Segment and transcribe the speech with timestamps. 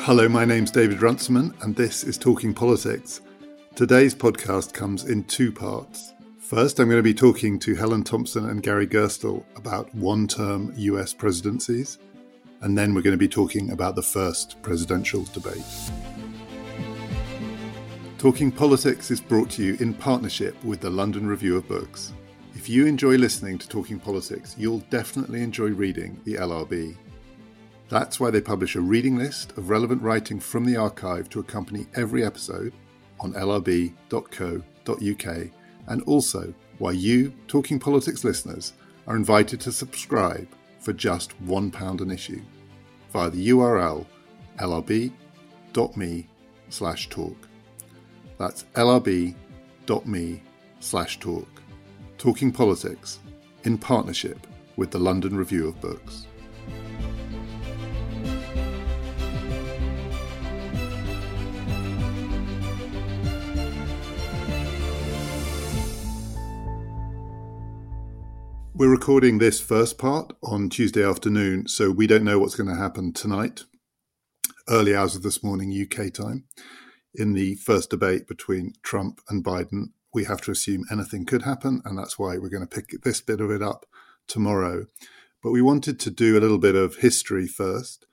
[0.00, 3.20] Hello, my name's David Runciman, and this is Talking Politics.
[3.74, 6.14] Today's podcast comes in two parts.
[6.38, 10.72] First, I'm going to be talking to Helen Thompson and Gary Gerstle about one term
[10.76, 11.98] US presidencies,
[12.62, 15.64] and then we're going to be talking about the first presidential debate.
[18.16, 22.14] Talking Politics is brought to you in partnership with the London Review of Books.
[22.54, 26.96] If you enjoy listening to Talking Politics, you'll definitely enjoy reading the LRB.
[27.88, 31.86] That's why they publish a reading list of relevant writing from the archive to accompany
[31.94, 32.74] every episode
[33.20, 33.96] on lrb.co.uk,
[35.86, 38.74] and also why you, Talking Politics listeners,
[39.06, 40.48] are invited to subscribe
[40.80, 42.42] for just £1 an issue
[43.10, 44.06] via the URL
[44.58, 46.26] lrb.me
[46.68, 47.48] slash talk.
[48.38, 50.42] That's lrb.me
[50.80, 51.48] slash talk.
[52.18, 53.20] Talking Politics
[53.64, 54.46] in partnership
[54.76, 56.26] with the London Review of Books.
[68.78, 72.80] We're recording this first part on Tuesday afternoon, so we don't know what's going to
[72.80, 73.64] happen tonight,
[74.68, 76.44] early hours of this morning UK time,
[77.12, 79.86] in the first debate between Trump and Biden.
[80.14, 83.20] We have to assume anything could happen, and that's why we're going to pick this
[83.20, 83.84] bit of it up
[84.28, 84.86] tomorrow.
[85.42, 88.06] But we wanted to do a little bit of history first,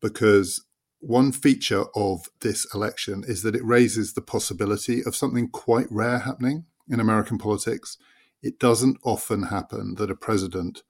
[0.00, 0.64] because
[1.00, 6.20] one feature of this election is that it raises the possibility of something quite rare
[6.20, 7.98] happening in American politics
[8.42, 10.82] it doesn't often happen that a president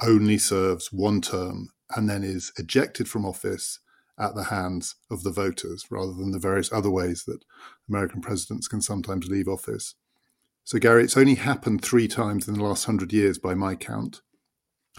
[0.00, 3.80] only serves one term and then is ejected from office
[4.18, 7.44] at the hands of the voters rather than the various other ways that
[7.88, 9.94] American presidents can sometimes leave office.
[10.64, 14.22] So, Gary, it's only happened three times in the last hundred years by my count.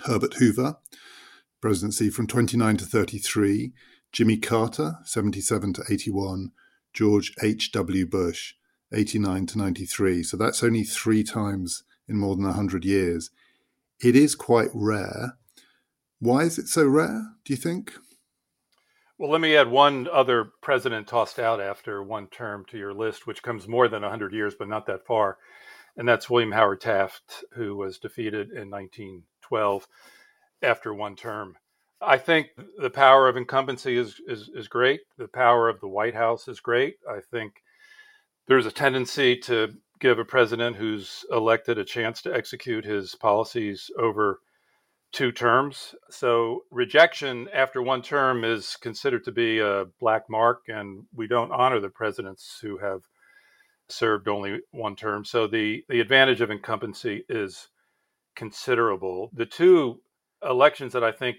[0.06, 0.78] Herbert Hoover,
[1.62, 3.74] presidency from 29 to 33,
[4.12, 6.52] Jimmy Carter, 77 to 81,
[6.94, 8.06] George H.W.
[8.06, 8.54] Bush,
[8.94, 10.24] 89 to 93.
[10.24, 13.30] So that's only three times in more than 100 years.
[14.00, 15.38] It is quite rare.
[16.20, 17.94] Why is it so rare, do you think?
[19.18, 23.26] Well, let me add one other president tossed out after one term to your list,
[23.26, 25.38] which comes more than 100 years, but not that far.
[25.96, 29.88] And that's William Howard Taft, who was defeated in 1912
[30.62, 31.58] after one term.
[32.00, 35.02] I think the power of incumbency is, is, is great.
[35.18, 36.98] The power of the White House is great.
[37.10, 37.64] I think
[38.48, 43.90] there's a tendency to give a president who's elected a chance to execute his policies
[43.98, 44.40] over
[45.12, 45.96] two terms.
[46.10, 51.52] So rejection after one term is considered to be a black mark, and we don't
[51.52, 53.02] honor the presidents who have
[53.90, 55.26] served only one term.
[55.26, 57.70] So the, the advantage of incumbency is
[58.36, 59.32] considerable.
[59.34, 60.02] The two
[60.48, 61.38] elections that I think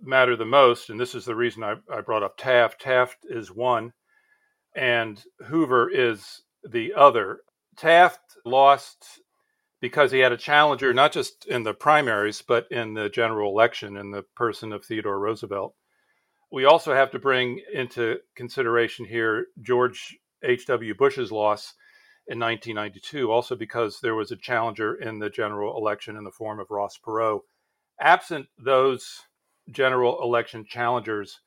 [0.00, 3.50] matter the most, and this is the reason I, I brought up Taft, Taft is
[3.50, 3.92] one
[4.74, 7.40] and Hoover is the other.
[7.76, 9.20] Taft lost
[9.80, 13.96] because he had a challenger, not just in the primaries, but in the general election
[13.96, 15.74] in the person of Theodore Roosevelt.
[16.52, 20.94] We also have to bring into consideration here George H.W.
[20.94, 21.74] Bush's loss
[22.26, 26.60] in 1992, also because there was a challenger in the general election in the form
[26.60, 27.40] of Ross Perot.
[28.00, 29.20] Absent those
[29.70, 31.40] general election challengers,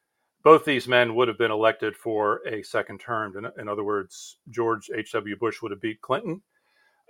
[0.44, 3.38] both these men would have been elected for a second term.
[3.38, 5.38] In, in other words, George H.W.
[5.38, 6.42] Bush would have beat Clinton,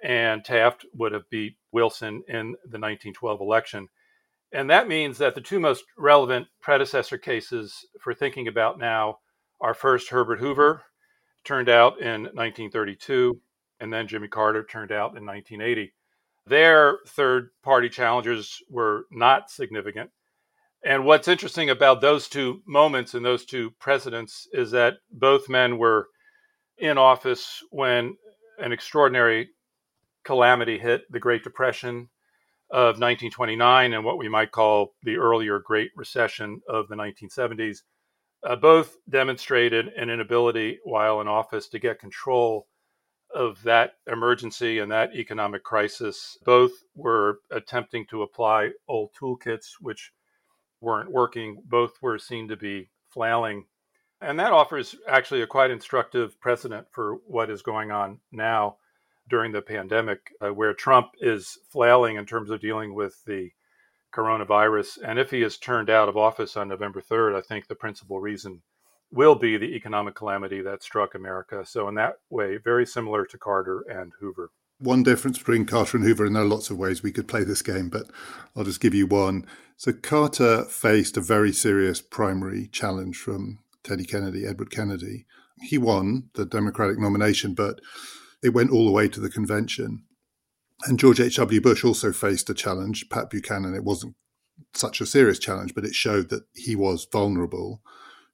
[0.04, 3.90] and Taft would have beat Wilson in the 1912 election.
[4.52, 9.18] And that means that the two most relevant predecessor cases for thinking about now
[9.60, 10.84] are first Herbert Hoover,
[11.44, 13.40] turned out in 1932,
[13.80, 15.94] and then Jimmy Carter turned out in 1980.
[16.46, 20.12] Their third party challengers were not significant.
[20.86, 25.78] And what's interesting about those two moments and those two presidents is that both men
[25.78, 26.10] were
[26.78, 28.18] in office when
[28.58, 29.50] an extraordinary
[30.26, 32.10] calamity hit the Great Depression
[32.70, 37.80] of 1929 and what we might call the earlier Great Recession of the 1970s.
[38.44, 42.68] Uh, both demonstrated an inability while in office to get control
[43.34, 46.38] of that emergency and that economic crisis.
[46.44, 50.12] Both were attempting to apply old toolkits, which
[50.83, 51.63] weren't working.
[51.65, 53.65] Both were seen to be flailing.
[54.21, 58.77] And that offers actually a quite instructive precedent for what is going on now
[59.30, 63.51] during the pandemic, uh, where Trump is flailing in terms of dealing with the
[64.13, 65.00] coronavirus.
[65.03, 68.19] And if he is turned out of office on November 3rd, I think the principal
[68.19, 68.62] reason
[69.12, 71.65] will be the economic calamity that struck America.
[71.65, 74.51] So, in that way, very similar to Carter and Hoover
[74.83, 77.44] one difference between Carter and Hoover, and there are lots of ways we could play
[77.44, 78.07] this game, but
[78.56, 79.45] I'll just give you one.
[79.77, 85.25] So Carter faced a very serious primary challenge from Teddy Kennedy, Edward Kennedy.
[85.62, 87.80] He won the Democratic nomination, but
[88.44, 90.03] it went all the way to the convention.
[90.85, 91.62] And George H.W.
[91.62, 93.74] Bush also faced a challenge, Pat Buchanan.
[93.74, 94.15] It wasn't
[94.74, 97.81] such a serious challenge, but it showed that he was vulnerable.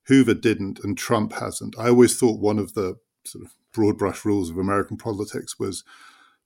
[0.08, 1.76] Hoover didn't, and Trump hasn't.
[1.78, 5.84] I always thought one of the sort of broad brush rules of American politics was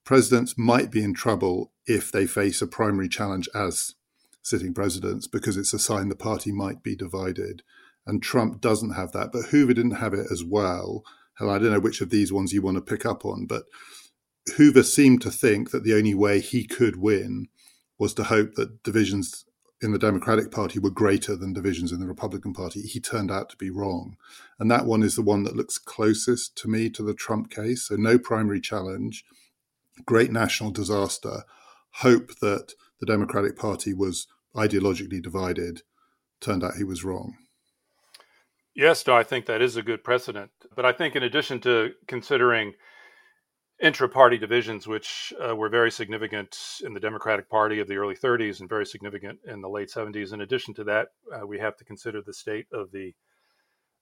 [0.03, 3.95] presidents might be in trouble if they face a primary challenge as
[4.41, 7.63] sitting presidents because it's a sign the party might be divided.
[8.05, 11.03] And Trump doesn't have that, but Hoover didn't have it as well.
[11.35, 13.63] Hell, I don't know which of these ones you want to pick up on, but
[14.57, 17.47] Hoover seemed to think that the only way he could win
[17.97, 19.45] was to hope that divisions
[19.81, 22.81] in the Democratic Party were greater than divisions in the Republican Party.
[22.81, 24.17] He turned out to be wrong.
[24.59, 27.87] And that one is the one that looks closest to me to the Trump case.
[27.87, 29.25] So, no primary challenge,
[30.05, 31.43] great national disaster,
[31.97, 35.81] hope that the Democratic Party was ideologically divided.
[36.39, 37.35] Turned out he was wrong.
[38.75, 40.51] Yes, no, I think that is a good precedent.
[40.75, 42.73] But I think, in addition to considering
[43.81, 48.59] intra-party divisions, which uh, were very significant in the Democratic Party of the early 30s
[48.59, 50.33] and very significant in the late 70s.
[50.33, 53.13] In addition to that, uh, we have to consider the state of the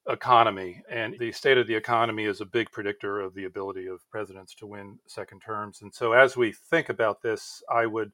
[0.09, 4.09] economy, and the state of the economy is a big predictor of the ability of
[4.09, 5.81] presidents to win second terms.
[5.81, 8.11] And so, as we think about this, I would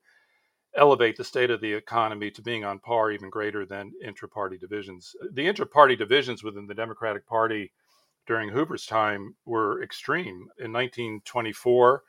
[0.75, 5.15] elevate the state of the economy to being on par, even greater than intra-party divisions.
[5.31, 7.71] The intra-party divisions within the Democratic Party
[8.27, 10.49] during Hoover's time were extreme.
[10.59, 12.03] In 1924,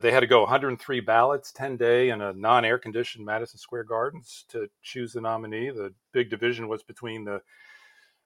[0.00, 3.84] they had to go 103 ballots, 10 day, in a non air conditioned Madison Square
[3.84, 5.70] Gardens to choose the nominee.
[5.70, 7.42] The big division was between the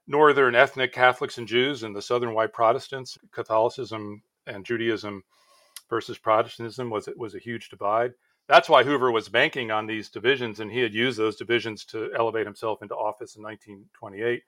[0.06, 3.18] northern ethnic Catholics and Jews and the southern white Protestants.
[3.30, 5.22] Catholicism and Judaism
[5.88, 8.12] versus Protestantism was was a huge divide.
[8.48, 12.10] That's why Hoover was banking on these divisions, and he had used those divisions to
[12.16, 14.42] elevate himself into office in 1928.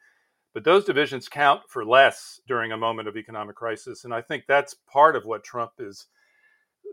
[0.52, 4.04] But those divisions count for less during a moment of economic crisis.
[4.04, 6.06] And I think that's part of what Trump is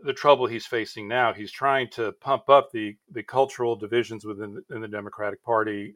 [0.04, 1.32] the trouble he's facing now.
[1.32, 5.94] He's trying to pump up the, the cultural divisions within the, in the Democratic Party,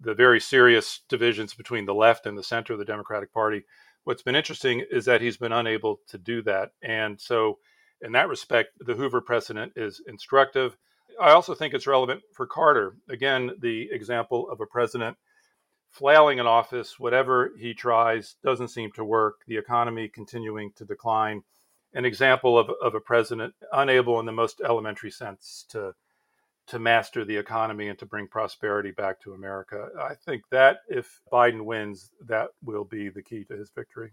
[0.00, 3.64] the very serious divisions between the left and the center of the Democratic Party.
[4.04, 6.70] What's been interesting is that he's been unable to do that.
[6.82, 7.58] And so,
[8.00, 10.76] in that respect, the Hoover precedent is instructive.
[11.20, 12.96] I also think it's relevant for Carter.
[13.08, 15.16] Again, the example of a president
[15.90, 19.40] flailing in office, whatever he tries doesn't seem to work.
[19.46, 21.42] The economy continuing to decline.
[21.94, 25.94] An example of, of a president unable, in the most elementary sense, to
[26.68, 29.88] to master the economy and to bring prosperity back to America.
[30.00, 34.12] I think that if Biden wins, that will be the key to his victory.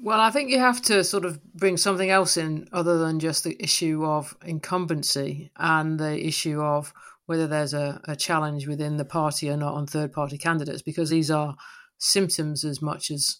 [0.00, 3.42] Well, I think you have to sort of bring something else in other than just
[3.42, 6.92] the issue of incumbency and the issue of
[7.26, 11.10] whether there's a, a challenge within the party or not on third party candidates, because
[11.10, 11.56] these are
[11.98, 13.38] symptoms as much as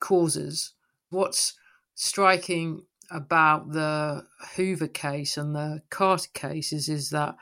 [0.00, 0.72] causes.
[1.10, 1.54] What's
[1.94, 4.24] striking about the
[4.56, 7.36] Hoover case and the Carter cases is, that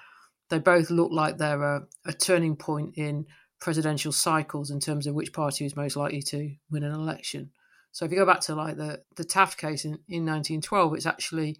[0.48, 3.26] they both look like they're a, a turning point in
[3.60, 7.50] presidential cycles in terms of which party is most likely to win an election.
[7.92, 11.06] So if you go back to like the, the Taft case in, in 1912, it's
[11.06, 11.58] actually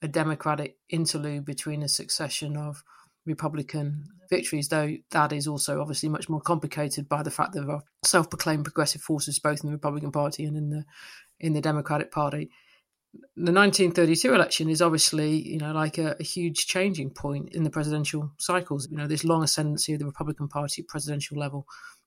[0.00, 2.82] a democratic interlude between a succession of
[3.26, 7.76] Republican victories, though that is also obviously much more complicated by the fact that there
[7.76, 10.84] are self-proclaimed progressive forces both in the Republican Party and in the
[11.38, 12.50] in the Democratic Party.
[13.14, 17.70] The 1932 election is obviously, you know, like a, a huge changing point in the
[17.70, 18.88] presidential cycles.
[18.90, 21.66] You know, this long ascendancy of the Republican Party at presidential level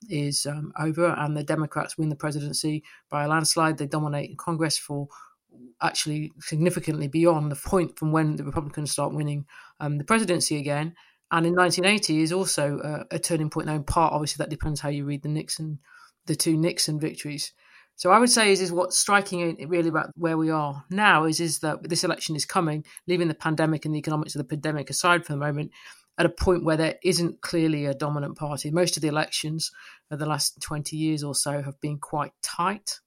[0.09, 3.77] is um, over, and the Democrats win the presidency by a landslide.
[3.77, 5.07] They dominate Congress for
[5.81, 9.45] actually significantly beyond the point from when the Republicans start winning
[9.79, 10.95] um, the presidency again.
[11.31, 13.67] And in 1980 is also a, a turning point.
[13.67, 15.79] Now, in part, obviously, that depends how you read the Nixon,
[16.25, 17.51] the two Nixon victories.
[17.98, 21.40] So I would say is, is what's striking really about where we are now is
[21.40, 24.90] is that this election is coming, leaving the pandemic and the economics of the pandemic
[24.90, 25.72] aside for the moment,
[26.18, 28.72] at a point where there isn't clearly a dominant party.
[28.72, 29.72] Most of the elections
[30.12, 33.00] of the last 20 years or so have been quite tight.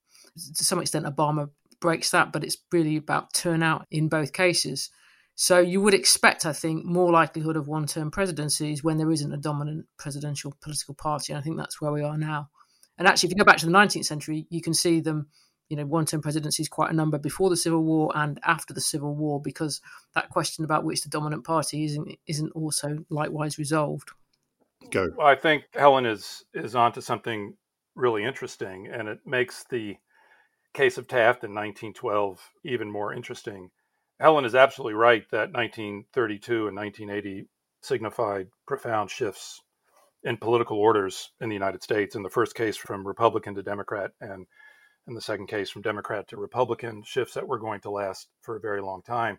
[0.57, 4.91] To some extent, Obama breaks that, but it's really about turnout in both cases.
[5.35, 9.37] So you would expect, I think, more likelihood of one-term presidencies when there isn't a
[9.37, 11.33] dominant presidential political party.
[11.33, 12.49] And I think that's where we are now.
[12.99, 15.29] And actually, if you go back to the 19th century, you can see them,
[15.69, 19.15] you know, one-term presidencies quite a number before the Civil War and after the Civil
[19.15, 19.81] War, because
[20.15, 24.11] that question about which the dominant party isn't isn't also likewise resolved.
[24.91, 25.11] Go.
[25.17, 27.55] Well, I think Helen is is onto something
[27.95, 29.97] really interesting, and it makes the
[30.75, 33.71] case of Taft in 1912 even more interesting.
[34.21, 37.49] Helen is absolutely right that 1932 and 1980
[37.83, 39.63] signified profound shifts
[40.25, 42.17] in political orders in the United States.
[42.17, 44.47] In the first case, from Republican to Democrat, and
[45.07, 48.57] in the second case, from Democrat to Republican, shifts that were going to last for
[48.57, 49.39] a very long time.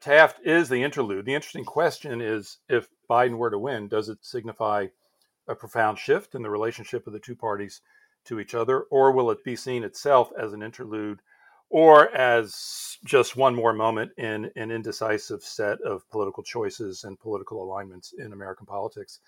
[0.00, 1.24] Taft is the interlude.
[1.24, 4.86] The interesting question is if Biden were to win, does it signify
[5.46, 7.80] a profound shift in the relationship of the two parties
[8.24, 11.20] to each other, or will it be seen itself as an interlude
[11.70, 17.62] or as just one more moment in an indecisive set of political choices and political
[17.62, 19.20] alignments in American politics?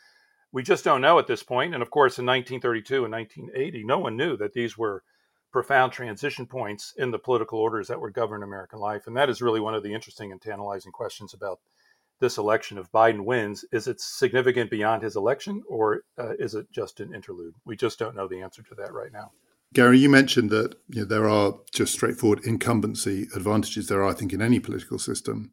[0.56, 1.74] We just don't know at this point.
[1.74, 5.02] And of course, in 1932 and 1980, no one knew that these were
[5.52, 9.06] profound transition points in the political orders that would govern American life.
[9.06, 11.58] And that is really one of the interesting and tantalizing questions about
[12.20, 12.78] this election.
[12.78, 17.14] If Biden wins, is it significant beyond his election or uh, is it just an
[17.14, 17.52] interlude?
[17.66, 19.32] We just don't know the answer to that right now.
[19.74, 23.88] Gary, you mentioned that you know, there are just straightforward incumbency advantages.
[23.88, 25.52] There are, I think, in any political system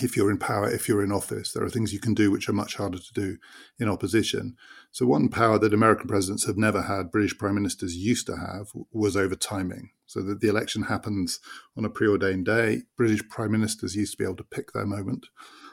[0.00, 1.52] if you're in power, if you're in office.
[1.52, 3.36] There are things you can do which are much harder to do
[3.78, 4.56] in opposition.
[4.90, 8.68] So, one power that American presidents have never had, British prime ministers used to have,
[8.92, 9.90] was over timing.
[10.06, 11.40] So that the election happens
[11.76, 12.82] on a preordained day.
[12.96, 15.26] British prime ministers used to be able to pick their moment.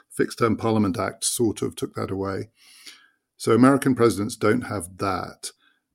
[0.08, 2.50] Fixed Term Parliament Act sort of took that away.
[3.36, 5.52] So, American presidents don't have that,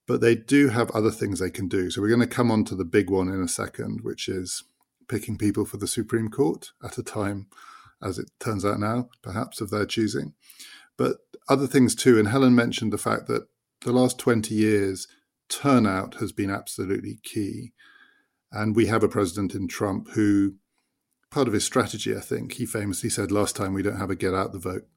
[0.08, 1.90] but they do have other things they can do.
[1.92, 4.64] So, we're going to come on to the big one in a second, which is
[5.08, 7.48] picking people for the Supreme Court at a time
[8.02, 10.34] as it turns out now, perhaps of their choosing.
[10.98, 12.18] But other things too.
[12.18, 13.48] And Helen mentioned the fact that
[13.82, 15.08] the last 20 years,
[15.50, 17.74] turnout has been absolutely key.
[18.52, 20.56] And we have a president in Trump who,
[21.30, 24.16] part of his strategy, I think, he famously said last time we don't have a
[24.16, 24.88] get out the vote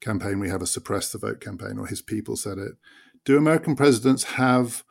[0.00, 2.72] campaign, we have a suppress the vote campaign, or his people said it.
[3.24, 4.84] Do American presidents have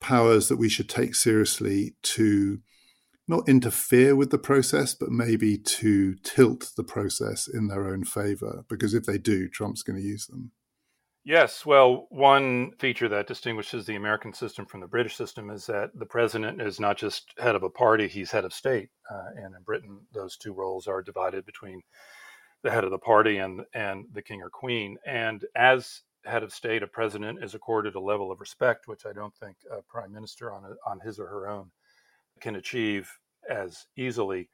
[0.00, 2.60] powers that we should take seriously to
[3.30, 8.64] not interfere with the process, but maybe to tilt the process in their own favor.
[8.68, 10.52] Because if they do, Trump's going to use them.
[11.24, 11.64] Yes.
[11.66, 16.06] Well, one feature that distinguishes the American system from the British system is that the
[16.06, 18.88] president is not just head of a party, he's head of state.
[19.10, 21.82] Uh, and in Britain, those two roles are divided between
[22.62, 24.96] the head of the party and, and the king or queen.
[25.06, 29.12] And as head of state, a president is accorded a level of respect, which I
[29.12, 31.70] don't think a prime minister on, a, on his or her own
[32.40, 33.10] can achieve
[33.48, 34.48] as easily.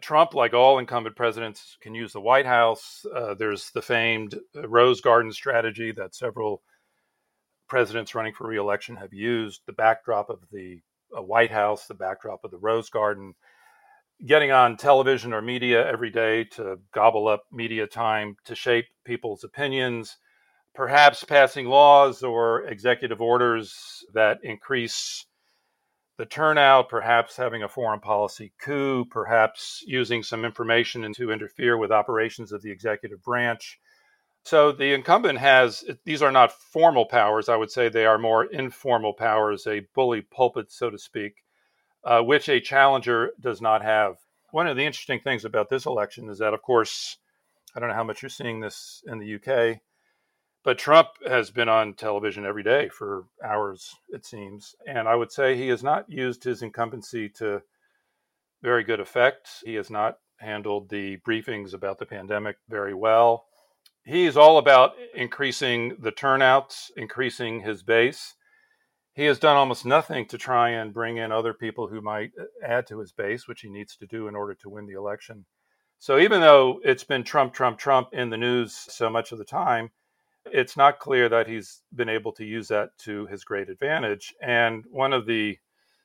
[0.00, 3.04] Trump, like all incumbent presidents, can use the White House.
[3.14, 6.62] Uh, there's the famed Rose Garden strategy that several
[7.68, 9.62] presidents running for reelection have used.
[9.66, 10.80] The backdrop of the
[11.16, 13.34] uh, White House, the backdrop of the Rose Garden,
[14.24, 19.44] getting on television or media every day to gobble up media time to shape people's
[19.44, 20.16] opinions,
[20.74, 25.26] perhaps passing laws or executive orders that increase
[26.18, 31.92] the turnout, perhaps having a foreign policy coup, perhaps using some information to interfere with
[31.92, 33.78] operations of the executive branch.
[34.44, 37.48] So the incumbent has, these are not formal powers.
[37.48, 41.42] I would say they are more informal powers, a bully pulpit, so to speak,
[42.04, 44.16] uh, which a challenger does not have.
[44.52, 47.18] One of the interesting things about this election is that, of course,
[47.74, 49.80] I don't know how much you're seeing this in the UK.
[50.66, 54.74] But Trump has been on television every day for hours, it seems.
[54.84, 57.62] And I would say he has not used his incumbency to
[58.64, 59.48] very good effect.
[59.64, 63.44] He has not handled the briefings about the pandemic very well.
[64.04, 68.34] He's all about increasing the turnouts, increasing his base.
[69.14, 72.88] He has done almost nothing to try and bring in other people who might add
[72.88, 75.46] to his base, which he needs to do in order to win the election.
[76.00, 79.44] So even though it's been Trump, Trump, Trump in the news so much of the
[79.44, 79.90] time,
[80.52, 84.34] it's not clear that he's been able to use that to his great advantage.
[84.42, 85.58] And one of the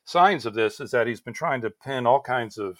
[0.04, 2.78] signs of this is that he's been trying to pin all kinds of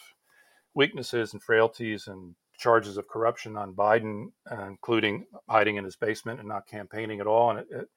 [0.74, 6.40] weaknesses and frailties and charges of corruption on Biden, uh, including hiding in his basement
[6.40, 7.50] and not campaigning at all.
[7.50, 7.88] And it, it,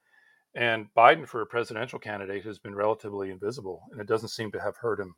[0.54, 4.60] and Biden, for a presidential candidate, has been relatively invisible, and it doesn't seem to
[4.60, 5.14] have hurt him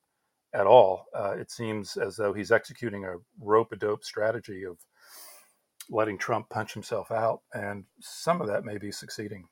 [0.52, 1.04] at all.
[1.14, 4.78] Uh, it seems as though he's executing a rope a dope strategy of
[5.90, 9.48] letting Trump punch himself out, and some of that may be succeeding.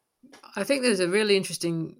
[0.54, 1.96] I think there's a really interesting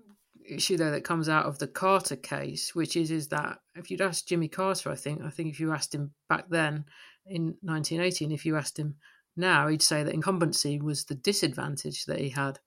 [0.49, 4.01] issue there that comes out of the Carter case, which is is that if you'd
[4.01, 6.85] asked Jimmy Carter, I think I think if you asked him back then
[7.27, 8.97] in 1980, and if you asked him
[9.37, 12.59] now, he'd say that incumbency was the disadvantage that he had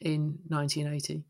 [0.00, 1.24] in 1980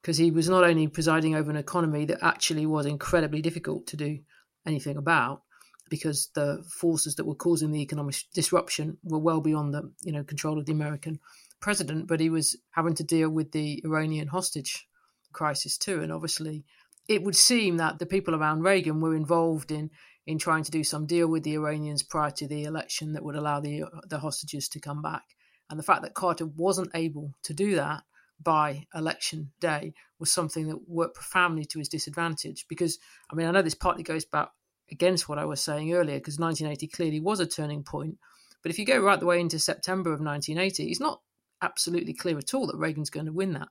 [0.00, 3.96] because he was not only presiding over an economy that actually was incredibly difficult to
[3.96, 4.18] do
[4.64, 5.42] anything about,
[5.88, 10.24] because the forces that were causing the economic disruption were well beyond the you know
[10.24, 11.18] control of the American
[11.60, 14.86] president, but he was having to deal with the Iranian hostage
[15.32, 16.64] crisis too, and obviously
[17.08, 19.90] it would seem that the people around Reagan were involved in
[20.26, 23.36] in trying to do some deal with the Iranians prior to the election that would
[23.36, 25.24] allow the the hostages to come back,
[25.70, 28.02] and the fact that Carter wasn't able to do that
[28.42, 32.66] by election day was something that worked profoundly to his disadvantage.
[32.68, 32.98] Because,
[33.30, 34.50] I mean, I know this partly goes back
[34.90, 38.18] against what I was saying earlier, because 1980 clearly was a turning point.
[38.62, 41.20] But if you go right the way into September of 1980, it's not
[41.62, 43.68] absolutely clear at all that Reagan's going to win that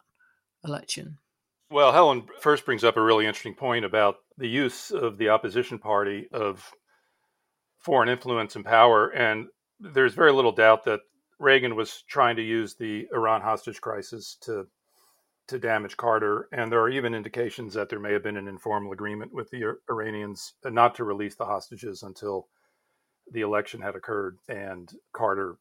[0.63, 1.17] election.
[1.69, 5.79] Well, Helen first brings up a really interesting point about the use of the opposition
[5.79, 6.72] party of
[7.79, 9.10] foreign influence and power.
[9.10, 9.48] And
[9.79, 11.01] there's very little doubt that
[11.39, 14.67] Reagan was trying to use the Iran hostage crisis to
[15.47, 18.91] to damage Carter, and there are even indications that there may have been an informal
[18.91, 22.47] agreement with the Iranians not to release the hostages until
[23.31, 25.57] the election had occurred and Carter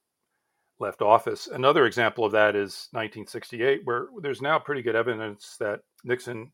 [0.79, 1.47] left office.
[1.47, 6.53] Another example of that is 1968, where there's now pretty good evidence that Nixon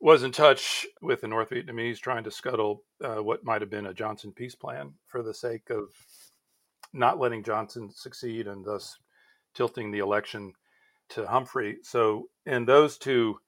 [0.00, 3.86] was in touch with the North Vietnamese trying to scuttle uh, what might have been
[3.86, 5.88] a Johnson peace plan for the sake of
[6.92, 8.98] not letting Johnson succeed and thus
[9.54, 10.52] tilting the election
[11.10, 11.78] to Humphrey.
[11.82, 13.38] So, in those two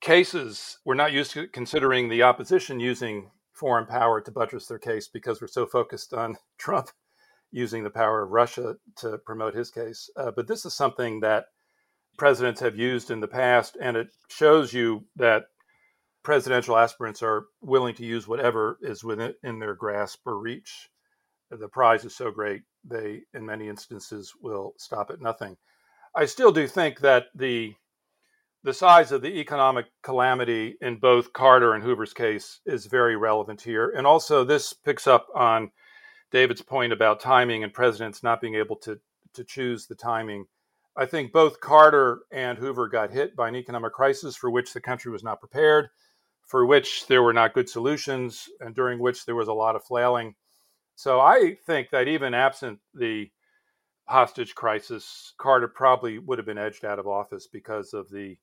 [0.00, 5.08] cases, we're not used to considering the opposition using foreign power to buttress their case
[5.08, 6.90] because we're so focused on Trump
[7.50, 10.10] using the power of Russia to promote his case.
[10.16, 11.46] Uh, but this is something that
[12.18, 15.44] presidents have used in the past, and it shows you that
[16.24, 20.88] presidential aspirants are willing to use whatever is within in their grasp or reach
[21.50, 25.56] the prize is so great, they, in many instances, will stop at nothing.
[26.16, 27.74] I still do think that the
[28.62, 33.60] the size of the economic calamity in both Carter and Hoover's case is very relevant
[33.60, 33.90] here.
[33.90, 35.70] And also, this picks up on
[36.30, 38.98] David's point about timing and presidents not being able to,
[39.34, 40.46] to choose the timing.
[40.96, 44.80] I think both Carter and Hoover got hit by an economic crisis for which the
[44.80, 45.90] country was not prepared,
[46.46, 49.84] for which there were not good solutions, and during which there was a lot of
[49.84, 50.36] flailing.
[50.96, 53.30] So I think that even absent the
[54.06, 58.36] hostage crisis, Carter probably would have been edged out of office because of the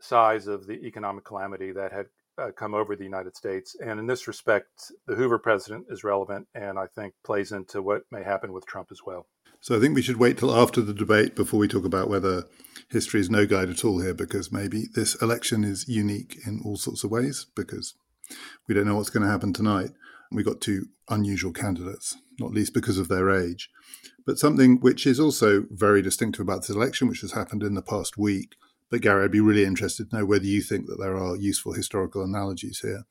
[0.00, 2.06] size of the economic calamity that had
[2.40, 3.74] uh, come over the United States.
[3.80, 8.02] And in this respect, the Hoover president is relevant and I think plays into what
[8.12, 9.26] may happen with Trump as well.
[9.60, 12.44] So I think we should wait till after the debate before we talk about whether
[12.90, 16.76] history is no guide at all here, because maybe this election is unique in all
[16.76, 17.94] sorts of ways, because
[18.68, 19.90] we don't know what's going to happen tonight.
[20.30, 23.70] We got two unusual candidates, not least because of their age.
[24.26, 27.82] But something which is also very distinctive about this election, which has happened in the
[27.82, 28.56] past week.
[28.90, 31.72] But Gary, I'd be really interested to know whether you think that there are useful
[31.72, 33.04] historical analogies here.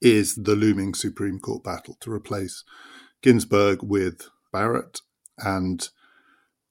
[0.00, 2.64] Is the looming Supreme Court battle to replace
[3.20, 5.00] Ginsburg with Barrett
[5.38, 5.88] and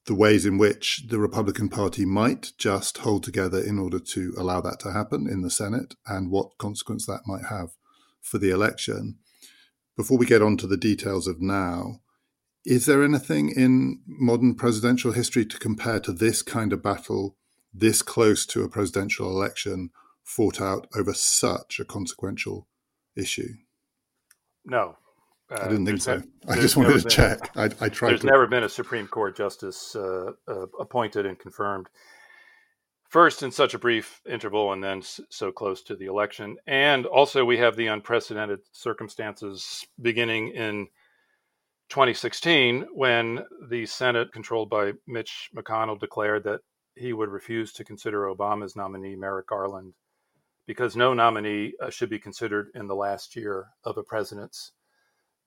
[0.06, 4.60] the ways in which the Republican Party might just hold together in order to allow
[4.62, 7.76] that to happen in the Senate and what consequence that might have
[8.22, 9.18] for the election
[9.98, 12.00] before we get on to the details of now,
[12.64, 17.36] is there anything in modern presidential history to compare to this kind of battle,
[17.74, 19.90] this close to a presidential election,
[20.22, 22.68] fought out over such a consequential
[23.16, 23.54] issue?
[24.64, 24.96] No.
[25.50, 26.22] Uh, I didn't think so.
[26.48, 27.50] I just wanted to check.
[27.56, 28.10] I, I tried.
[28.10, 28.26] There's to...
[28.26, 31.88] never been a Supreme Court justice uh, uh, appointed and confirmed
[33.08, 36.56] first in such a brief interval and then so close to the election.
[36.66, 40.88] And also, we have the unprecedented circumstances beginning in
[41.88, 46.60] 2016 when the Senate, controlled by Mitch McConnell, declared that
[46.94, 49.94] he would refuse to consider Obama's nominee, Merrick Garland,
[50.66, 54.72] because no nominee uh, should be considered in the last year of a president's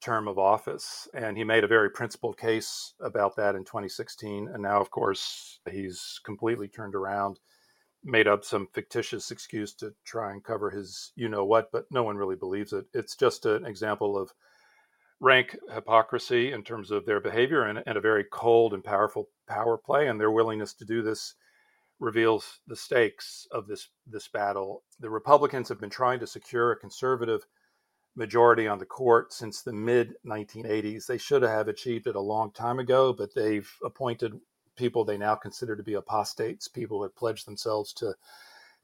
[0.02, 1.08] term of office.
[1.14, 4.50] And he made a very principled case about that in 2016.
[4.52, 7.40] And now, of course, he's completely turned around
[8.04, 12.04] made up some fictitious excuse to try and cover his you know what, but no
[12.04, 12.86] one really believes it.
[12.94, 14.34] It's just an example of
[15.20, 19.78] rank hypocrisy in terms of their behavior and, and, a very cold and powerful power
[19.78, 20.08] play.
[20.08, 21.36] And their willingness to do this
[22.00, 24.84] reveals the stakes of this this battle.
[25.00, 27.46] The Republicans have been trying to secure a conservative
[28.16, 31.06] majority on the court since the mid 1980s.
[31.06, 34.34] They should have achieved it a long time ago, but they've appointed
[34.76, 38.14] people they now consider to be apostates, people who have pledged themselves to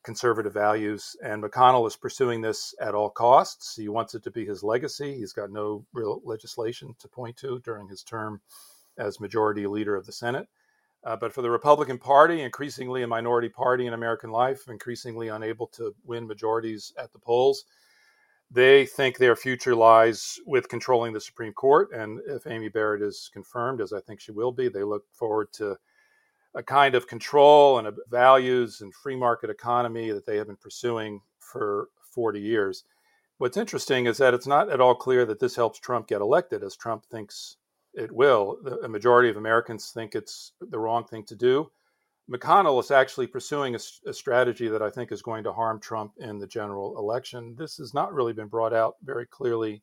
[0.03, 1.15] conservative values.
[1.23, 3.75] And McConnell is pursuing this at all costs.
[3.75, 5.15] He wants it to be his legacy.
[5.17, 8.41] He's got no real legislation to point to during his term
[8.97, 10.47] as majority leader of the Senate.
[11.03, 15.67] Uh, but for the Republican Party, increasingly a minority party in American life, increasingly unable
[15.67, 17.65] to win majorities at the polls,
[18.49, 21.91] they think their future lies with controlling the Supreme Court.
[21.91, 25.51] And if Amy Barrett is confirmed, as I think she will be, they look forward
[25.53, 25.77] to
[26.55, 31.21] a kind of control and values and free market economy that they have been pursuing
[31.39, 32.83] for 40 years.
[33.37, 36.63] What's interesting is that it's not at all clear that this helps Trump get elected,
[36.63, 37.57] as Trump thinks
[37.93, 38.57] it will.
[38.83, 41.69] A majority of Americans think it's the wrong thing to do.
[42.29, 46.13] McConnell is actually pursuing a, a, strategy that I think is going to harm Trump
[46.17, 47.55] in the general election.
[47.57, 49.81] This has not really been brought out very clearly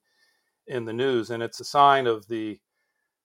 [0.66, 2.60] in the news, and it's a sign of the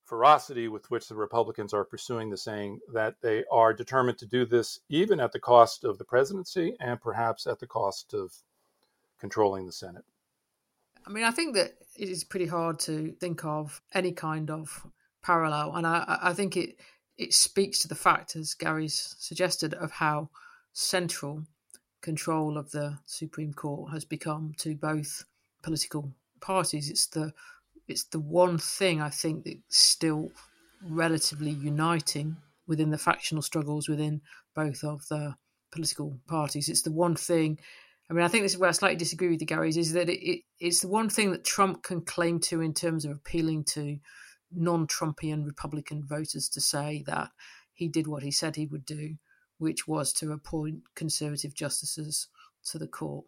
[0.05, 4.45] ferocity with which the Republicans are pursuing the saying that they are determined to do
[4.45, 8.34] this even at the cost of the presidency and perhaps at the cost of
[9.19, 10.05] controlling the Senate.
[11.05, 14.88] I mean, I think that it is pretty hard to think of any kind of
[15.21, 16.79] parallel, and I, I think it
[17.19, 20.29] it speaks to the fact, as Gary's suggested, of how
[20.71, 21.43] central
[22.01, 25.25] control of the Supreme Court has become to both
[25.62, 26.89] political parties.
[26.89, 27.34] It's the
[27.89, 30.32] it's the one thing I think that's still
[30.82, 34.21] relatively uniting within the factional struggles within
[34.55, 35.36] both of the
[35.71, 36.69] political parties.
[36.69, 37.60] It's the one thing.
[38.10, 40.08] I mean, I think this is where I slightly disagree with the Gary's is that
[40.08, 43.65] it, it, it's the one thing that Trump can claim to in terms of appealing
[43.65, 43.99] to
[44.54, 47.30] non-Trumpian Republican voters to say that
[47.74, 49.16] he did what he said he would do,
[49.58, 52.28] which was to appoint conservative justices
[52.66, 53.26] to the court.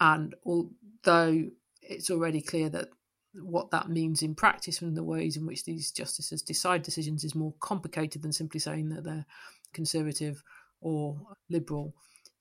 [0.00, 1.50] And although
[1.82, 2.88] it's already clear that
[3.34, 7.34] what that means in practice and the ways in which these justices decide decisions is
[7.34, 9.26] more complicated than simply saying that they're
[9.72, 10.42] conservative
[10.80, 11.94] or liberal.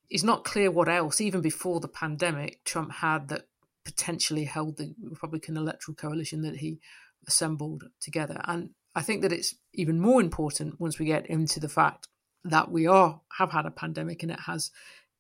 [0.10, 3.48] It's not clear what else, even before the pandemic, Trump had that
[3.86, 6.80] potentially held the Republican electoral coalition that he
[7.28, 8.42] assembled together.
[8.46, 12.08] And I think that it's even more important once we get into the fact
[12.46, 14.72] that we are have had a pandemic and it has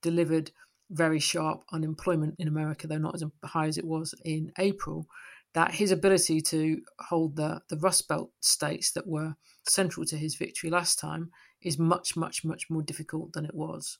[0.01, 0.51] delivered
[0.89, 5.07] very sharp unemployment in America, though not as high as it was in April
[5.53, 9.35] that his ability to hold the, the Rust Belt states that were
[9.67, 11.31] central to his victory last time
[11.61, 13.97] is much, much, much more difficult than it was.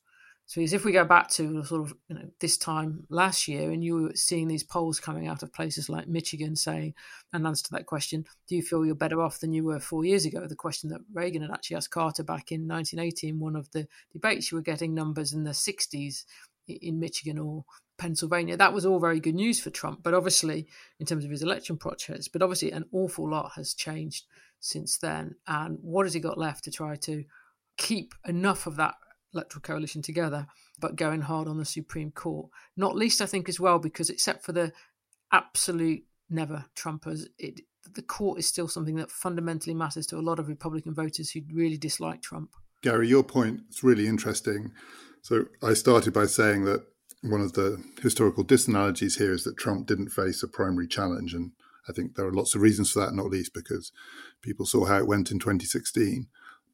[0.50, 3.84] So if we go back to sort of you know this time last year, and
[3.84, 6.96] you were seeing these polls coming out of places like Michigan saying,
[7.32, 10.04] and answer to that question, do you feel you're better off than you were four
[10.06, 10.48] years ago?
[10.48, 13.88] The question that Reagan had actually asked Carter back in 1980 in one of the
[14.12, 16.26] debates, you were getting numbers in the 60s
[16.68, 17.64] in Michigan or
[18.00, 18.58] Pennsylvania.
[18.58, 20.66] That was all very good news for Trump, but obviously,
[21.00, 24.26] in terms of his election prospects, but obviously, an awful lot has changed
[24.60, 25.36] since then.
[25.46, 27.24] And what has he got left to try to
[27.78, 28.96] keep enough of that
[29.34, 30.48] electoral coalition together,
[30.80, 32.50] but going hard on the Supreme Court?
[32.78, 34.72] Not least, I think, as well, because except for the
[35.32, 37.62] absolute never Trumpers, it,
[37.94, 41.42] the court is still something that fundamentally matters to a lot of Republican voters who
[41.52, 42.56] really dislike Trump.
[42.82, 44.72] Gary, your point is really interesting.
[45.22, 46.86] So I started by saying that
[47.22, 51.34] one of the historical disanalogies here is that Trump didn't face a primary challenge.
[51.34, 51.52] And
[51.88, 53.92] I think there are lots of reasons for that, not least because
[54.42, 56.28] people saw how it went in 2016.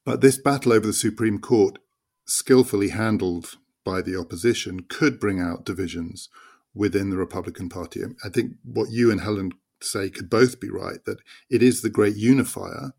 [0.06, 1.80] But this battle over the Supreme Court,
[2.26, 6.30] skillfully handled by the opposition, could bring out divisions
[6.74, 8.02] within the Republican Party.
[8.24, 11.90] I think what you and Helen say could both be right that it is the
[11.90, 12.92] great unifier,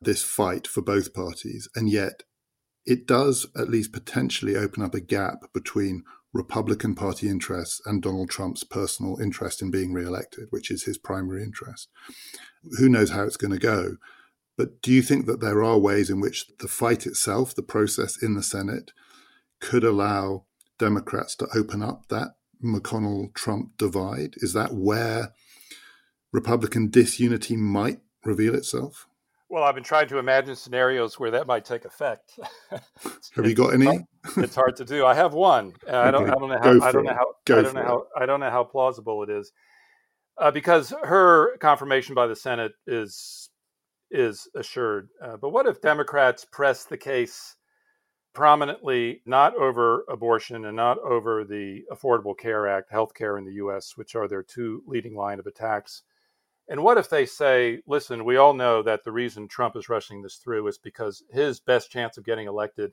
[0.00, 1.68] this fight for both parties.
[1.74, 2.24] And yet,
[2.84, 8.30] it does at least potentially open up a gap between Republican Party interests and Donald
[8.30, 11.88] Trump's personal interest in being reelected, which is his primary interest.
[12.78, 13.96] Who knows how it's going to go?
[14.56, 18.22] But do you think that there are ways in which the fight itself, the process
[18.22, 18.92] in the Senate,
[19.60, 20.44] could allow
[20.78, 24.34] Democrats to open up that McConnell Trump divide?
[24.36, 25.32] Is that where
[26.32, 29.06] Republican disunity might reveal itself?
[29.48, 32.38] Well, I've been trying to imagine scenarios where that might take effect.
[32.70, 34.06] have you got any?
[34.38, 35.04] it's hard to do.
[35.04, 35.74] I have one.
[35.86, 35.94] Okay.
[35.94, 36.30] I don't.
[36.30, 36.80] I don't know how.
[36.80, 37.34] I don't know how.
[37.54, 38.06] I don't know how.
[38.16, 39.52] I don't know how plausible it is,
[40.38, 43.41] uh, because her confirmation by the Senate is
[44.12, 45.08] is assured.
[45.22, 47.56] Uh, but what if Democrats press the case
[48.34, 53.54] prominently, not over abortion and not over the Affordable Care Act, health care in the
[53.54, 56.02] U.S., which are their two leading line of attacks?
[56.68, 60.22] And what if they say, listen, we all know that the reason Trump is rushing
[60.22, 62.92] this through is because his best chance of getting elected,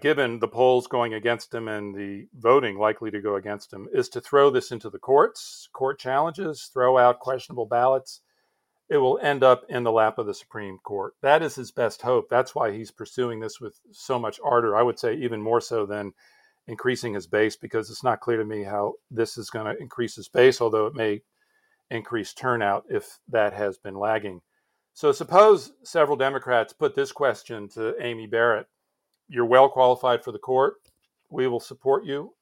[0.00, 4.08] given the polls going against him and the voting likely to go against him, is
[4.10, 8.20] to throw this into the courts, court challenges, throw out questionable ballots.
[8.92, 11.14] It will end up in the lap of the Supreme Court.
[11.22, 12.28] That is his best hope.
[12.28, 14.76] That's why he's pursuing this with so much ardor.
[14.76, 16.12] I would say even more so than
[16.66, 20.16] increasing his base, because it's not clear to me how this is going to increase
[20.16, 21.22] his base, although it may
[21.90, 24.42] increase turnout if that has been lagging.
[24.92, 28.66] So, suppose several Democrats put this question to Amy Barrett
[29.26, 30.74] You're well qualified for the court.
[31.30, 32.34] We will support you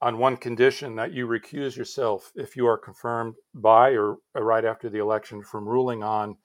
[0.00, 4.64] on one condition that you recuse yourself if you are confirmed by or uh, right
[4.64, 6.36] after the election from ruling on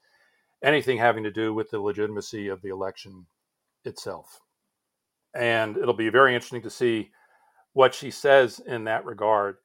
[0.62, 3.26] anything having to do with the legitimacy of the election
[3.84, 4.40] itself.
[5.34, 7.10] And it'll be very interesting to see
[7.74, 9.56] what she says in that regard.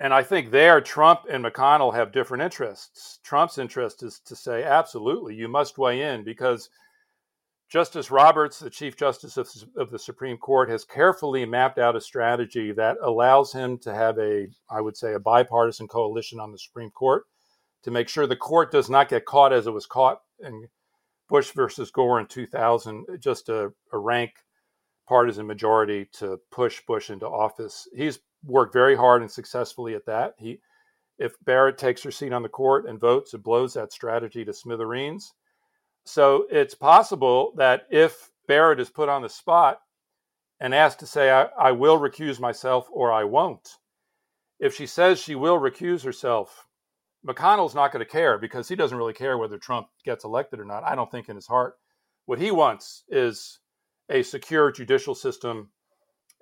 [0.00, 3.20] And I think there, Trump and McConnell have different interests.
[3.22, 6.68] Trump's interest is to say, absolutely, you must weigh in because
[7.74, 12.00] Justice Roberts, the Chief Justice of, of, the Supreme Court, has carefully mapped out a
[12.00, 16.58] strategy that allows him to have a, I would say, a bipartisan coalition on the
[16.58, 17.24] Supreme Court
[17.82, 20.68] to make sure the court does not get caught as it was caught in
[21.28, 24.30] Bush versus Gore in 2000, just a, a rank
[25.08, 27.88] partisan majority to push Bush into office.
[27.92, 30.34] He's worked very hard and successfully at that.
[30.38, 30.60] He,
[31.18, 34.52] if Barrett takes her seat on the court and votes, it blows that strategy to
[34.52, 35.34] smithereens.
[36.04, 39.80] So it's possible that if Barrett is put on the spot
[40.60, 43.68] and asked to say, I, I will recuse myself or I won't,
[44.60, 46.66] if she says she will recuse herself,
[47.26, 50.64] McConnell's not going to care because he doesn't really care whether Trump gets elected or
[50.64, 50.84] not.
[50.84, 51.74] I don't think in his heart.
[52.26, 53.60] What he wants is
[54.10, 55.70] a secure judicial system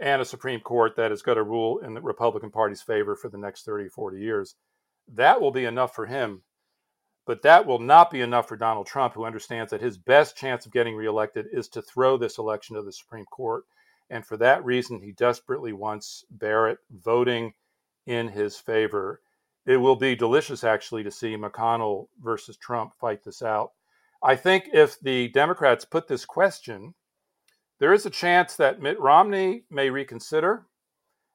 [0.01, 3.29] and a Supreme Court that is going to rule in the Republican Party's favor for
[3.29, 4.57] the next 30, 40 years.
[5.15, 6.43] That will be enough for him.
[7.27, 10.67] But that will not be enough for Donald Trump, who understands that his best chance
[10.67, 13.65] of getting reelected is to throw this election to the Supreme Court.
[14.11, 17.55] And for that reason, he desperately wants Barrett voting
[18.07, 19.21] in his favor.
[19.65, 23.71] It will be delicious, actually, to see McConnell versus Trump fight this out.
[24.23, 26.95] I think if the Democrats put this question
[27.83, 30.67] there is a chance that Mitt Romney may reconsider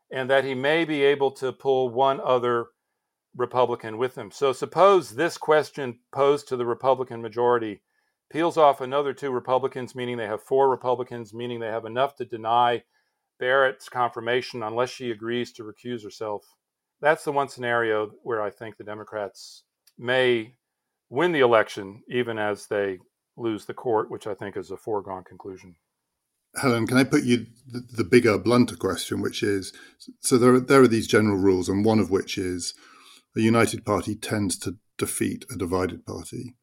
[0.10, 2.68] and that he may be able to pull one other
[3.38, 4.32] Republican with them.
[4.32, 7.82] So, suppose this question posed to the Republican majority
[8.30, 12.26] peels off another two Republicans, meaning they have four Republicans, meaning they have enough to
[12.26, 12.84] deny
[13.40, 16.44] Barrett's confirmation unless she agrees to recuse herself.
[17.00, 19.64] That's the one scenario where I think the Democrats
[19.98, 20.56] may
[21.10, 23.00] win the election, even as they
[23.38, 25.76] lose the court, which I think is a foregone conclusion.
[26.56, 29.74] Helen, can I put you the, the, bigger, blunter question, which is
[30.22, 32.74] so there are, there are these general rules, and one of which is
[33.38, 36.56] a united party tends to defeat a divided party.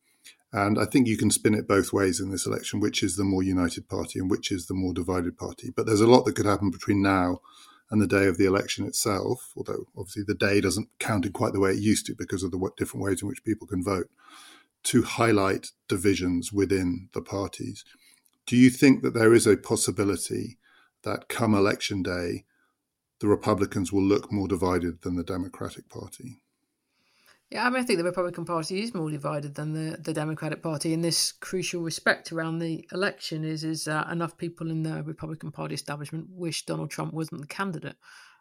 [0.52, 3.24] And I think you can spin it both ways in this election, which is the
[3.24, 5.72] more united party and which is the more divided party.
[5.74, 7.38] But there's a lot that could happen between now
[7.90, 11.52] and the day of the election itself, although obviously the day doesn't count in quite
[11.52, 14.08] the way it used to because of the different ways in which people can vote,
[14.84, 17.84] to highlight divisions within the parties.
[18.46, 20.58] Do you think that there is a possibility
[21.02, 22.44] that come election day,
[23.20, 26.40] the Republicans will look more divided than the Democratic Party?
[27.54, 30.60] Yeah, I mean, I think the Republican Party is more divided than the, the Democratic
[30.60, 33.44] Party in this crucial respect around the election.
[33.44, 37.46] Is is uh, enough people in the Republican Party establishment wish Donald Trump wasn't the
[37.46, 37.94] candidate?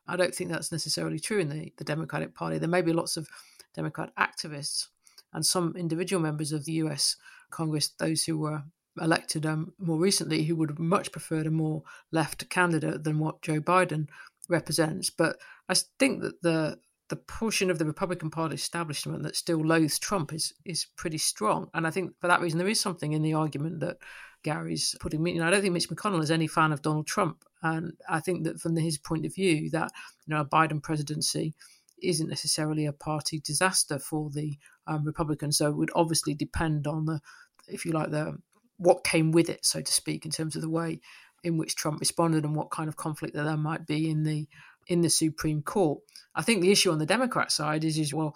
[0.08, 2.58] I don't think that's necessarily true in the, the Democratic Party.
[2.58, 3.30] There may be lots of
[3.76, 4.88] Democrat activists
[5.32, 7.16] and some individual members of the U.S.
[7.52, 8.64] Congress, those who were
[9.00, 13.44] elected um, more recently who would have much preferred a more left candidate than what
[13.44, 14.08] Joe Biden
[14.50, 15.12] represents.
[15.12, 15.38] But
[15.70, 16.80] I think that the
[17.14, 21.70] the portion of the Republican Party establishment that still loathes Trump is is pretty strong,
[21.76, 23.98] and I think for that reason there is something in the argument that
[24.42, 25.24] Gary's putting.
[25.28, 28.20] You know, I don't think Mitch McConnell is any fan of Donald Trump, and I
[28.20, 29.92] think that from his point of view, that
[30.26, 31.54] you know a Biden presidency
[32.02, 35.60] isn't necessarily a party disaster for the um, Republicans.
[35.60, 37.22] So it would obviously depend on the,
[37.68, 38.40] if you like, the
[38.78, 41.00] what came with it, so to speak, in terms of the way
[41.44, 44.48] in which Trump responded and what kind of conflict that there might be in the
[44.88, 46.02] in the Supreme Court.
[46.36, 48.36] I think the issue on the Democrat side is is well,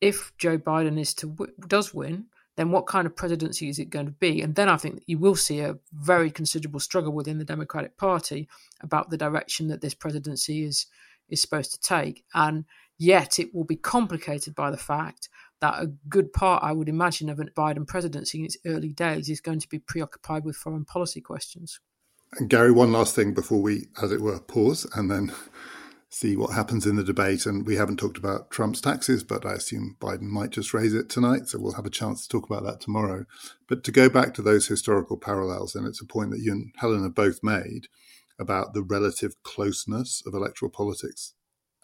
[0.00, 1.36] if Joe Biden is to
[1.66, 4.42] does win, then what kind of presidency is it going to be?
[4.42, 8.48] And then I think you will see a very considerable struggle within the Democratic Party
[8.80, 10.86] about the direction that this presidency is
[11.28, 12.24] is supposed to take.
[12.34, 12.64] And
[12.98, 15.28] yet it will be complicated by the fact
[15.60, 19.28] that a good part, I would imagine, of a Biden presidency in its early days
[19.28, 21.80] is going to be preoccupied with foreign policy questions.
[22.34, 25.32] And Gary, one last thing before we, as it were, pause and then
[26.10, 27.46] see what happens in the debate.
[27.46, 31.08] And we haven't talked about Trump's taxes, but I assume Biden might just raise it
[31.08, 31.48] tonight.
[31.48, 33.24] So we'll have a chance to talk about that tomorrow.
[33.66, 36.72] But to go back to those historical parallels, and it's a point that you and
[36.76, 37.88] Helen have both made
[38.38, 41.34] about the relative closeness of electoral politics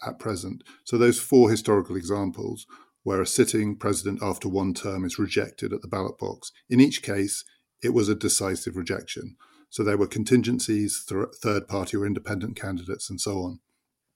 [0.05, 0.63] at present.
[0.83, 2.65] So those four historical examples
[3.03, 6.51] where a sitting president after one term is rejected at the ballot box.
[6.69, 7.43] In each case,
[7.83, 9.35] it was a decisive rejection.
[9.69, 13.59] So there were contingencies, th- third party or independent candidates, and so on.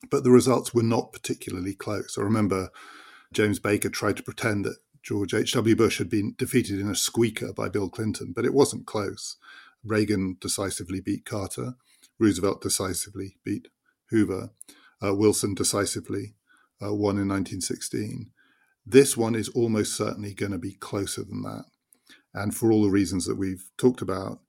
[0.09, 2.17] But the results were not particularly close.
[2.17, 2.69] I remember
[3.33, 5.75] James Baker tried to pretend that George H.W.
[5.75, 9.37] Bush had been defeated in a squeaker by Bill Clinton, but it wasn't close.
[9.83, 11.75] Reagan decisively beat Carter.
[12.19, 13.69] Roosevelt decisively beat
[14.09, 14.51] Hoover.
[15.01, 16.35] Uh, Wilson decisively
[16.81, 18.31] uh, won in 1916.
[18.85, 21.65] This one is almost certainly going to be closer than that.
[22.33, 24.39] And for all the reasons that we've talked about,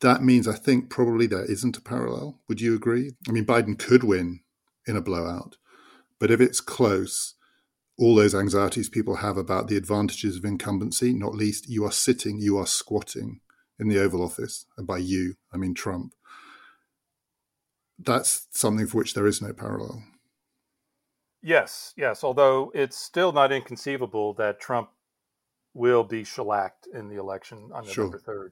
[0.00, 2.40] that means I think probably there isn't a parallel.
[2.48, 3.12] Would you agree?
[3.28, 4.40] I mean, Biden could win
[4.86, 5.56] in a blowout,
[6.18, 7.34] but if it's close,
[7.98, 12.38] all those anxieties people have about the advantages of incumbency, not least you are sitting,
[12.38, 13.40] you are squatting
[13.78, 16.14] in the Oval Office, and by you, I mean Trump,
[17.98, 20.04] that's something for which there is no parallel.
[21.42, 22.24] Yes, yes.
[22.24, 24.90] Although it's still not inconceivable that Trump
[25.74, 28.34] will be shellacked in the election on November sure.
[28.34, 28.50] 3rd.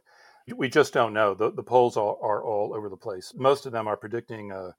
[0.55, 1.35] We just don't know.
[1.35, 3.33] The, the polls are, are, all over the place.
[3.35, 4.77] Most of them are predicting a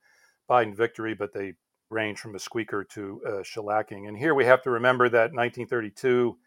[0.49, 1.53] Biden victory, but they
[1.89, 4.08] range from a squeaker to a shellacking.
[4.08, 6.38] And here we have to remember that 1932,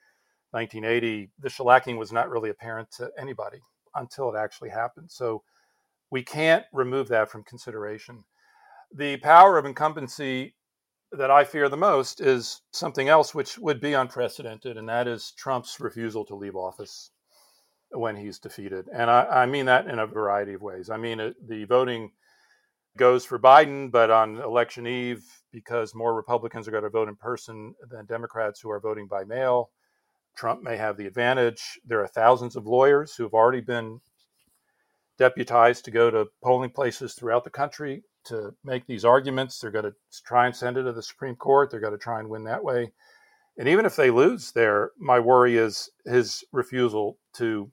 [0.53, 3.59] 1980, the shellacking was not really apparent to anybody
[3.95, 5.11] until it actually happened.
[5.11, 5.43] So
[6.11, 8.25] we can't remove that from consideration.
[8.95, 10.55] The power of incumbency
[11.13, 15.33] that I fear the most is something else which would be unprecedented, and that is
[15.37, 17.11] Trump's refusal to leave office
[17.93, 18.89] when he's defeated.
[18.93, 20.91] And I, I mean that in a variety of ways.
[20.91, 22.13] I mean, it, the voting
[22.97, 27.17] goes for Biden, but on election eve, because more Republicans are going to vote in
[27.17, 29.71] person than Democrats who are voting by mail,
[30.37, 31.79] Trump may have the advantage.
[31.85, 34.01] There are thousands of lawyers who have already been
[35.19, 39.59] deputized to go to polling places throughout the country to make these arguments.
[39.59, 41.71] They're going to try and send it to the Supreme Court.
[41.71, 42.93] They're going to try and win that way.
[43.59, 47.71] And even if they lose there, my worry is his refusal to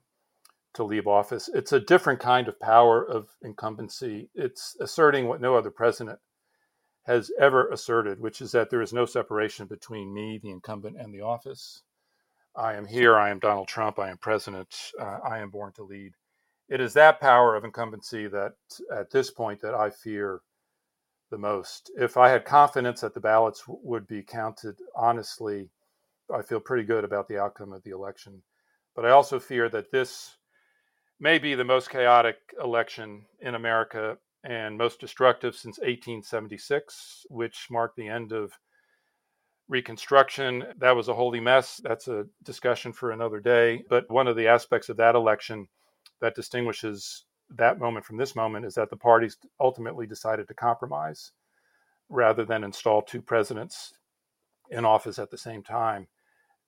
[0.74, 1.48] to leave office.
[1.54, 4.30] It's a different kind of power of incumbency.
[4.34, 6.18] It's asserting what no other president
[7.04, 11.12] has ever asserted, which is that there is no separation between me, the incumbent, and
[11.12, 11.82] the office.
[12.54, 13.16] I am here.
[13.16, 13.98] I am Donald Trump.
[13.98, 14.92] I am president.
[15.00, 16.12] Uh, I am born to lead
[16.68, 18.54] it is that power of incumbency that
[18.92, 20.42] at this point that I fear
[21.30, 21.90] the most.
[21.96, 25.70] If I had confidence that the ballots w- would be counted honestly,
[26.32, 28.42] I feel pretty good about the outcome of the election.
[28.94, 30.36] But I also fear that this
[31.20, 37.96] may be the most chaotic election in America and most destructive since 1876, which marked
[37.96, 38.52] the end of
[39.68, 40.64] Reconstruction.
[40.78, 41.78] That was a holy mess.
[41.84, 43.84] That's a discussion for another day.
[43.90, 45.68] But one of the aspects of that election
[46.20, 47.24] that distinguishes
[47.56, 51.32] that moment from this moment is that the parties ultimately decided to compromise
[52.08, 53.92] rather than install two presidents
[54.70, 56.06] in office at the same time.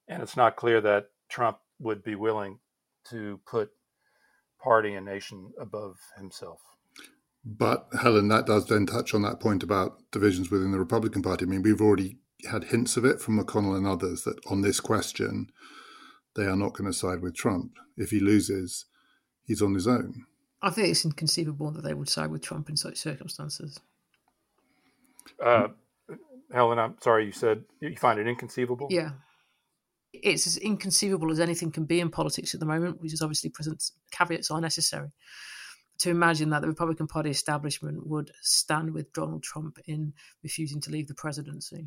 [0.09, 2.59] And it's not clear that Trump would be willing
[3.09, 3.71] to put
[4.63, 6.61] party and nation above himself.
[7.45, 11.47] But Helen, that does then touch on that point about divisions within the Republican Party.
[11.47, 12.19] I mean, we've already
[12.51, 15.51] had hints of it from McConnell and others that on this question,
[16.37, 17.73] they are not going to side with Trump.
[17.97, 18.87] If he loses,
[19.45, 20.27] he's on his own.
[20.63, 23.81] I think it's inconceivable that they would side with Trump in such circumstances.
[25.43, 25.69] Uh,
[26.53, 28.89] Helen, I'm sorry, you said you find it inconceivable?
[28.91, 29.13] Yeah.
[30.13, 33.51] It's as inconceivable as anything can be in politics at the moment, which is obviously
[33.51, 35.11] present caveats are necessary.
[35.99, 40.91] To imagine that the Republican Party establishment would stand with Donald Trump in refusing to
[40.91, 41.87] leave the presidency.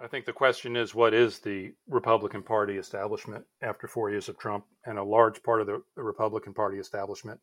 [0.00, 4.38] I think the question is what is the Republican Party establishment after four years of
[4.38, 4.64] Trump?
[4.84, 7.40] And a large part of the Republican Party establishment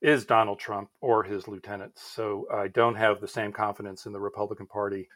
[0.00, 2.02] is Donald Trump or his lieutenants.
[2.02, 5.08] So I don't have the same confidence in the Republican Party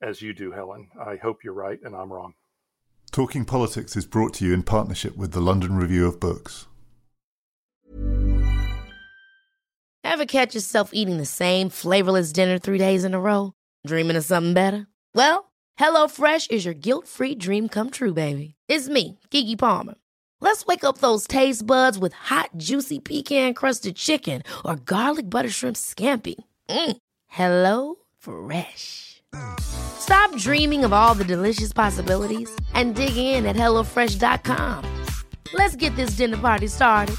[0.00, 0.88] as you do, Helen.
[1.04, 2.34] I hope you're right and I'm wrong.
[3.10, 6.66] Talking Politics is brought to you in partnership with the London Review of Books.
[10.04, 13.52] Ever catch yourself eating the same flavorless dinner three days in a row?
[13.86, 14.86] Dreaming of something better?
[15.14, 18.54] Well, HelloFresh is your guilt free dream come true, baby.
[18.68, 19.94] It's me, Keke Palmer.
[20.40, 25.50] Let's wake up those taste buds with hot, juicy pecan crusted chicken or garlic butter
[25.50, 26.36] shrimp scampi.
[26.68, 26.96] Mm.
[27.26, 29.17] Hello Fresh.
[30.00, 34.84] Stop dreaming of all the delicious possibilities and dig in at HelloFresh.com.
[35.52, 37.16] Let's get this dinner party started.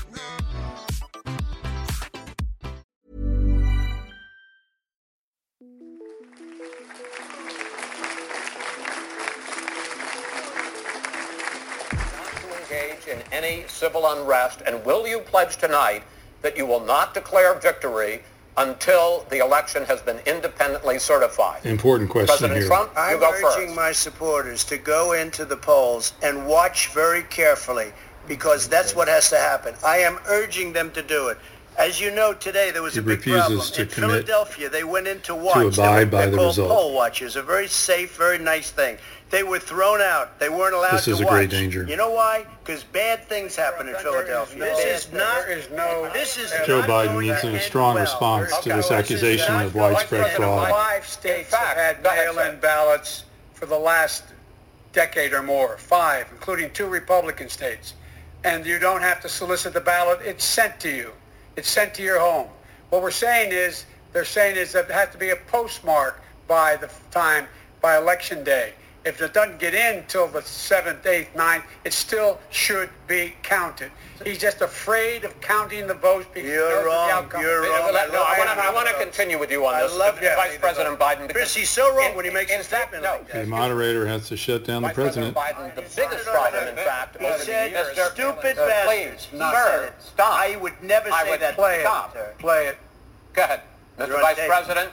[12.35, 14.61] To engage in any civil unrest?
[14.65, 16.03] And will you pledge tonight
[16.41, 18.21] that you will not declare victory
[18.59, 21.65] until the election has been independently certified?
[21.65, 22.67] Important question President here.
[22.67, 23.75] Trump, I'm you go urging first.
[23.75, 27.91] my supporters to go into the polls and watch very carefully
[28.27, 29.73] because that's what has to happen.
[29.83, 31.37] I am urging them to do it.
[31.77, 33.71] As you know, today there was He a big refuses problem.
[33.71, 35.55] to in Philadelphia, they went in to watch.
[35.55, 36.69] abide they were, by they're the called result.
[36.69, 38.97] poll watchers, a very safe, very nice thing.
[39.29, 40.39] They were thrown out.
[40.39, 41.19] They weren't allowed This to watch.
[41.19, 41.33] This is a watch.
[41.33, 41.85] great danger.
[41.87, 42.45] You know why?
[42.63, 44.59] Because bad things happen in Philadelphia.
[44.59, 45.45] this is not.
[45.45, 46.09] There is no.
[46.13, 48.03] This is Joe not Biden needs a strong well.
[48.03, 50.71] response to this well, accusation this of widespread fraud.
[50.71, 54.23] Five states fact, have had go mail-in ballots for the last
[54.93, 55.77] decade or more.
[55.77, 57.93] Five, including two Republican states.
[58.43, 60.19] And you don't have to solicit the ballot.
[60.23, 61.11] It's sent to you.
[61.55, 62.47] It's sent to your home.
[62.89, 66.77] What we're saying is, they're saying is that it has to be a postmark by
[66.77, 67.47] the time,
[67.81, 68.73] by election day.
[69.05, 73.91] If it doesn't get in till the seventh, eighth, ninth, it still should be counted.
[74.25, 77.07] He's just afraid of counting the votes because You're he wrong.
[77.07, 77.41] the outcome.
[77.41, 77.93] You're wrong.
[77.93, 78.65] no, I want to.
[78.65, 80.27] I want to continue with you on I this, love you.
[80.35, 81.17] Vice President Biden.
[81.19, 83.11] Chris, because he's so wrong in- when he makes in a statement no.
[83.11, 83.41] like that.
[83.45, 85.73] The moderator has to shut down the President president.
[85.73, 87.87] Biden, the biggest problem, in fact, He over the said, years.
[88.11, 89.25] stupid Uh, bastards.
[89.27, 90.33] Please, He sir, stop.
[90.39, 91.55] I would never I say would that.
[91.55, 91.81] Play it.
[91.83, 92.17] Stop.
[92.39, 92.77] Play it.
[93.31, 93.61] Go ahead,
[93.97, 94.07] Mr.
[94.09, 94.49] You're Vice tape.
[94.49, 94.89] President.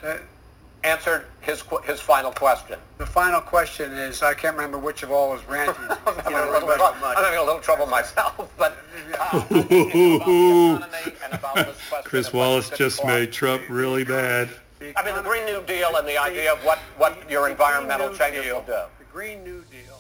[0.84, 2.78] Answered his his final question.
[2.98, 5.78] The final question is, I can't remember which of all his rantings.
[6.06, 7.06] I'm You having, a little trouble.
[7.06, 8.76] I'm having a little trouble myself, but
[9.18, 14.48] uh, about the economy about this question Chris Wallace just made Trump really bad.
[14.80, 18.12] I mean, the Green New Deal and the idea of what, what your environmental Green
[18.12, 18.82] New changes will do.
[18.98, 19.98] The Green New Deal.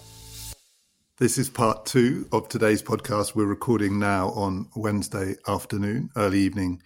[1.18, 3.34] This is part two of today's podcast.
[3.34, 6.82] We're recording now on Wednesday afternoon, early evening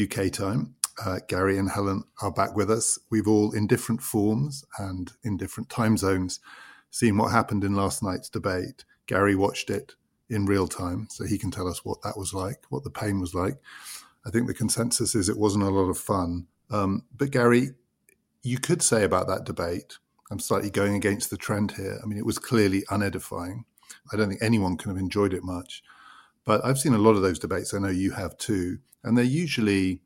[0.00, 0.75] UK time.
[1.04, 2.98] Uh, Gary and Helen are back with us.
[3.10, 6.40] We've all, in different forms and in different time zones,
[6.90, 8.84] seen what happened in last night's debate.
[9.06, 9.94] Gary watched it
[10.28, 13.20] in real time, so he can tell us what that was like, what the pain
[13.20, 13.58] was like.
[14.24, 16.46] I think the consensus is it wasn't a lot of fun.
[16.70, 17.70] Um, but Gary,
[18.42, 19.98] you could say about that debate,
[20.30, 22.00] I'm slightly going against the trend here.
[22.02, 23.64] I mean, it was clearly unedifying.
[24.12, 25.82] I don't think anyone can have enjoyed it much.
[26.44, 27.74] But I've seen a lot of those debates.
[27.74, 28.78] I know you have too.
[29.04, 30.00] And they're usually,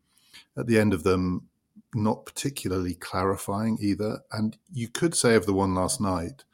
[0.60, 1.48] at the end of them,
[1.94, 4.20] not particularly clarifying either.
[4.30, 6.44] And you could say of the one last night,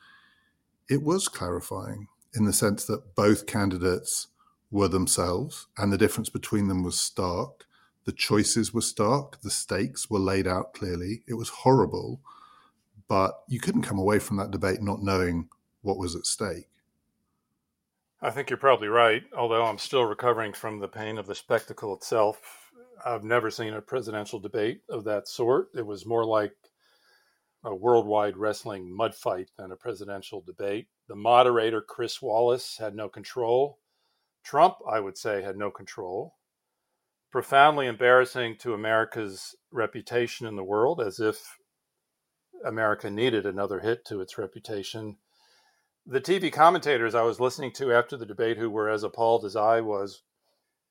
[0.89, 4.29] it was clarifying in the sense that both candidates
[4.71, 7.65] were themselves and the difference between them was stark.
[8.05, 9.41] The choices were stark.
[9.43, 11.23] The stakes were laid out clearly.
[11.27, 12.21] It was horrible,
[13.09, 15.49] but you couldn't come away from that debate not knowing
[15.83, 16.69] what was at stake.
[18.27, 21.95] I think you're probably right, although I'm still recovering from the pain of the spectacle
[21.95, 22.41] itself.
[23.05, 25.69] I've never seen a presidential debate of that sort.
[25.77, 26.51] It was more like
[27.63, 30.89] a worldwide wrestling mud fight than a presidential debate.
[31.07, 33.79] The moderator, Chris Wallace, had no control.
[34.45, 36.35] Trump, I would say, had no control.
[37.31, 41.59] Profoundly embarrassing to America's reputation in the world, as if
[42.65, 45.19] America needed another hit to its reputation
[46.07, 49.57] the TV commentators I was listening to after the debate, who were as appalled as
[49.57, 50.23] I was,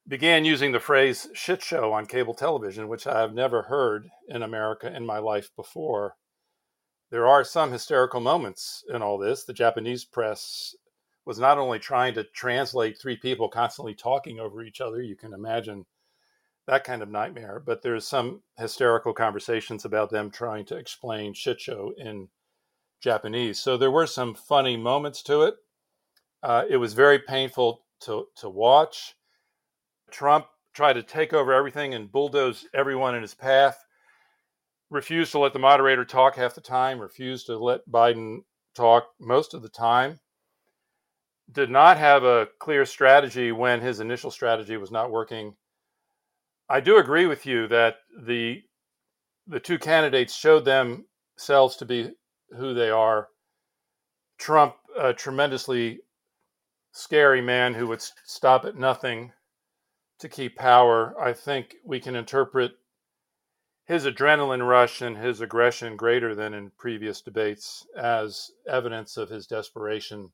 [0.07, 4.43] began using the phrase shit show on cable television, which I have never heard in
[4.43, 6.15] America in my life before.
[7.11, 9.45] There are some hysterical moments in all this.
[9.45, 10.75] The Japanese press
[11.25, 15.33] was not only trying to translate three people constantly talking over each other, you can
[15.33, 15.85] imagine
[16.67, 21.61] that kind of nightmare, but there's some hysterical conversations about them trying to explain shit
[21.61, 22.27] show in
[23.05, 23.59] Japanese.
[23.59, 25.53] So there were some funny moments to it.
[26.41, 29.13] Uh, it was very painful to, to watch.
[30.09, 33.77] Trump tried to take over everything and bulldoze everyone in his path,
[34.89, 38.39] refused to let the moderator talk half the time, refused to let Biden
[38.75, 40.19] talk most of the time,
[41.51, 45.55] did not have a clear strategy when his initial strategy was not working.
[46.67, 48.63] I do agree with you that the
[49.47, 52.11] the two candidates showed themselves to be
[52.57, 53.29] who they are.
[54.37, 55.99] Trump, a tremendously
[56.91, 59.31] scary man who would stop at nothing
[60.19, 61.13] to keep power.
[61.19, 62.71] I think we can interpret
[63.85, 69.45] his adrenaline rush and his aggression greater than in previous debates as evidence of his
[69.45, 70.31] desperation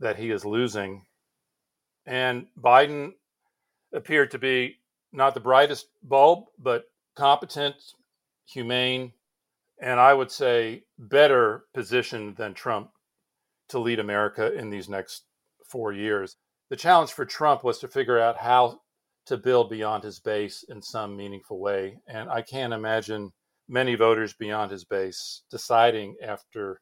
[0.00, 1.06] that he is losing.
[2.04, 3.12] And Biden
[3.92, 4.76] appeared to be
[5.12, 6.84] not the brightest bulb, but
[7.14, 7.76] competent,
[8.44, 9.12] humane,
[9.80, 12.90] and I would say better positioned than Trump
[13.68, 15.24] to lead America in these next
[15.66, 16.36] four years.
[16.70, 18.80] The challenge for Trump was to figure out how
[19.26, 21.98] to build beyond his base in some meaningful way.
[22.06, 23.32] And I can't imagine
[23.68, 26.80] many voters beyond his base deciding after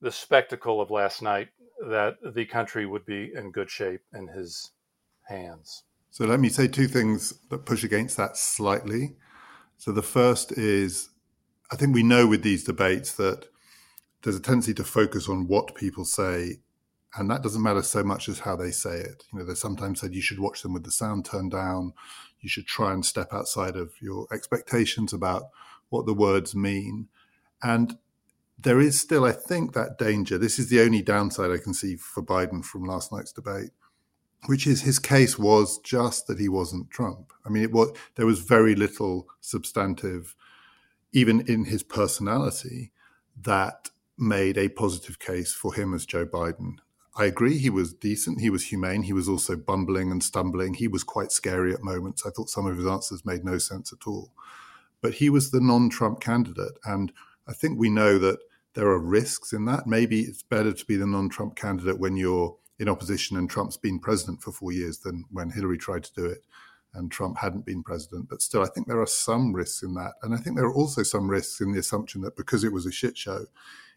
[0.00, 1.48] the spectacle of last night
[1.88, 4.70] that the country would be in good shape in his
[5.26, 5.84] hands.
[6.10, 9.16] So let me say two things that push against that slightly.
[9.78, 11.08] So the first is
[11.72, 13.46] I think we know with these debates that
[14.22, 16.60] there's a tendency to focus on what people say,
[17.16, 19.24] and that doesn't matter so much as how they say it.
[19.32, 21.92] You know, they sometimes said you should watch them with the sound turned down.
[22.40, 25.44] You should try and step outside of your expectations about
[25.88, 27.08] what the words mean.
[27.62, 27.98] And
[28.58, 30.38] there is still, I think, that danger.
[30.38, 33.70] This is the only downside I can see for Biden from last night's debate,
[34.46, 37.32] which is his case was just that he wasn't Trump.
[37.44, 40.34] I mean, it was there was very little substantive
[41.12, 42.92] even in his personality,
[43.42, 46.76] that made a positive case for him as Joe Biden.
[47.16, 50.88] I agree, he was decent, he was humane, he was also bumbling and stumbling, he
[50.88, 52.24] was quite scary at moments.
[52.24, 54.32] I thought some of his answers made no sense at all.
[55.00, 56.78] But he was the non Trump candidate.
[56.84, 57.12] And
[57.48, 58.38] I think we know that
[58.74, 59.86] there are risks in that.
[59.86, 63.76] Maybe it's better to be the non Trump candidate when you're in opposition and Trump's
[63.76, 66.44] been president for four years than when Hillary tried to do it
[66.94, 68.28] and Trump hadn't been president.
[68.28, 70.14] But still, I think there are some risks in that.
[70.22, 72.86] And I think there are also some risks in the assumption that because it was
[72.86, 73.46] a shit show,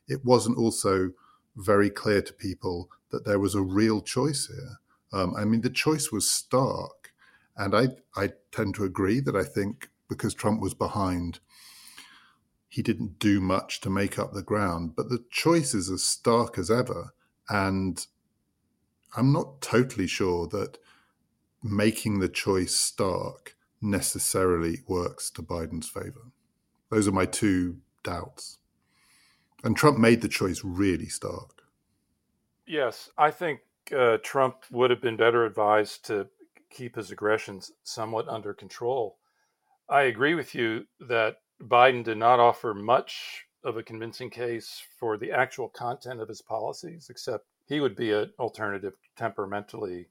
[0.07, 1.11] it wasn't also
[1.55, 4.79] very clear to people that there was a real choice here.
[5.11, 7.11] Um, I mean, the choice was stark.
[7.55, 11.39] And I, I tend to agree that I think because Trump was behind,
[12.67, 14.95] he didn't do much to make up the ground.
[14.95, 17.13] But the choice is as stark as ever.
[17.49, 18.05] And
[19.15, 20.79] I'm not totally sure that
[21.63, 26.31] making the choice stark necessarily works to Biden's favor.
[26.89, 28.59] Those are my two doubts.
[29.63, 31.63] And Trump made the choice really stark.
[32.67, 33.61] Yes, I think
[33.97, 36.27] uh, Trump would have been better advised to
[36.69, 39.17] keep his aggressions somewhat under control.
[39.89, 45.17] I agree with you that Biden did not offer much of a convincing case for
[45.17, 50.07] the actual content of his policies, except he would be an alternative temperamentally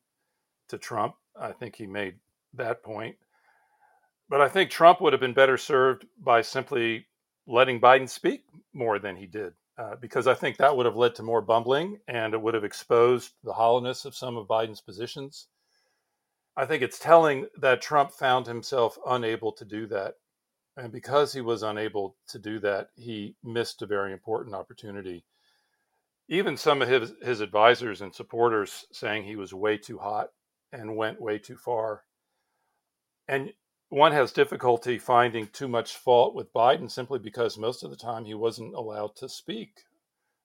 [0.68, 1.14] to Trump.
[1.40, 2.16] I think he made
[2.54, 3.16] that point.
[4.28, 7.06] But I think Trump would have been better served by simply
[7.46, 11.14] letting Biden speak more than he did, uh, because I think that would have led
[11.16, 15.48] to more bumbling and it would have exposed the hollowness of some of Biden's positions.
[16.56, 20.14] I think it's telling that Trump found himself unable to do that.
[20.76, 25.24] And because he was unable to do that, he missed a very important opportunity.
[26.28, 30.30] Even some of his, his advisors and supporters saying he was way too hot
[30.72, 32.04] and went way too far.
[33.28, 33.52] And
[33.88, 38.24] one has difficulty finding too much fault with Biden simply because most of the time
[38.24, 39.82] he wasn't allowed to speak.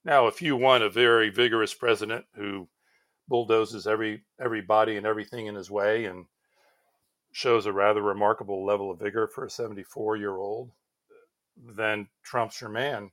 [0.03, 2.67] Now, if you want a very vigorous president who
[3.27, 6.25] bulldozes every everybody and everything in his way and
[7.31, 10.71] shows a rather remarkable level of vigor for a 74 year old,
[11.55, 13.11] then Trump's your man.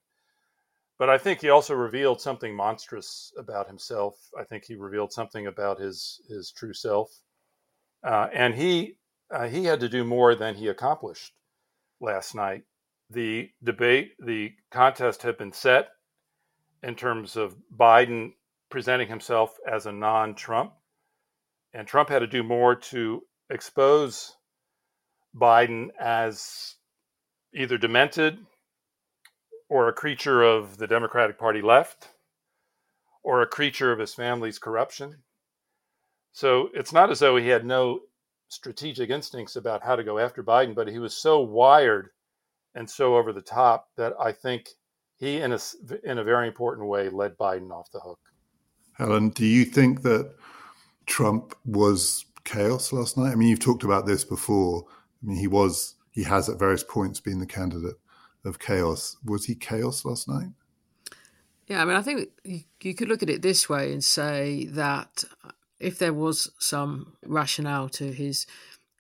[0.99, 4.15] But I think he also revealed something monstrous about himself.
[4.39, 7.11] I think he revealed something about his his true self,
[8.07, 8.97] uh, and he
[9.31, 11.33] uh, he had to do more than he accomplished
[12.01, 12.63] last night.
[13.11, 15.89] The debate, the contest had been set
[16.83, 18.33] in terms of Biden
[18.71, 20.73] presenting himself as a non-Trump,
[21.73, 24.33] and Trump had to do more to expose
[25.35, 26.77] Biden as
[27.53, 28.39] either demented
[29.69, 32.09] or a creature of the Democratic Party left,
[33.23, 35.17] or a creature of his family's corruption.
[36.33, 38.01] So it's not as though he had no
[38.49, 42.11] strategic instincts about how to go after Biden, but he was so wired
[42.75, 44.69] and so over the top that I think
[45.17, 45.59] he, in a,
[46.03, 48.19] in a very important way, led Biden off the hook.
[48.93, 50.35] Helen, do you think that
[51.07, 53.33] Trump was chaos last night?
[53.33, 54.85] I mean, you've talked about this before.
[55.23, 57.97] I mean, he was, he has at various points been the candidate
[58.45, 59.17] of chaos.
[59.25, 60.49] Was he chaos last night?
[61.67, 65.25] Yeah, I mean, I think you, could look at it this way and say that
[65.81, 68.47] if there was some rationale to his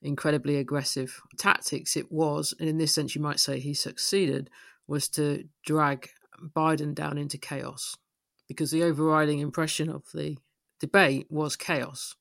[0.00, 4.48] incredibly aggressive tactics, it was, and in this sense, you might say he succeeded,
[4.86, 6.08] was to drag
[6.56, 7.96] Biden down into chaos
[8.48, 10.38] because the overriding impression of the
[10.80, 12.14] debate was chaos.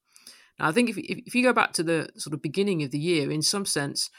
[0.59, 2.99] Now, I think if, if you go back to the sort of beginning of the
[2.99, 4.09] year, in some sense,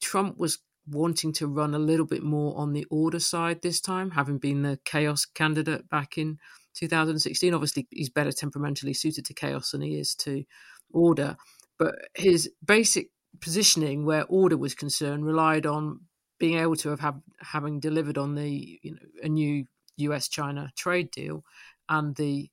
[0.00, 4.12] Trump was wanting to run a little bit more on the order side this time,
[4.12, 6.38] having been the chaos candidate back in
[6.74, 7.54] 2016.
[7.54, 10.44] Obviously, he's better temperamentally suited to chaos than he is to
[10.92, 11.36] order.
[11.78, 13.08] But his basic
[13.40, 16.00] positioning, where order was concerned, relied on
[16.38, 19.64] being able to have, have having delivered on the you know a new
[19.96, 20.28] U.S.
[20.28, 21.44] China trade deal
[21.88, 22.50] and the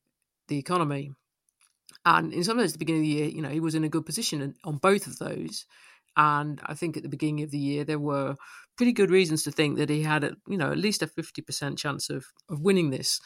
[0.48, 1.12] the economy.
[2.06, 3.84] And in some ways, at the beginning of the year, you know, he was in
[3.84, 5.66] a good position on both of those.
[6.18, 8.36] And I think at the beginning of the year, there were
[8.78, 11.78] pretty good reasons to think that he had, a, you know, at least a 50%
[11.78, 13.20] chance of, of winning this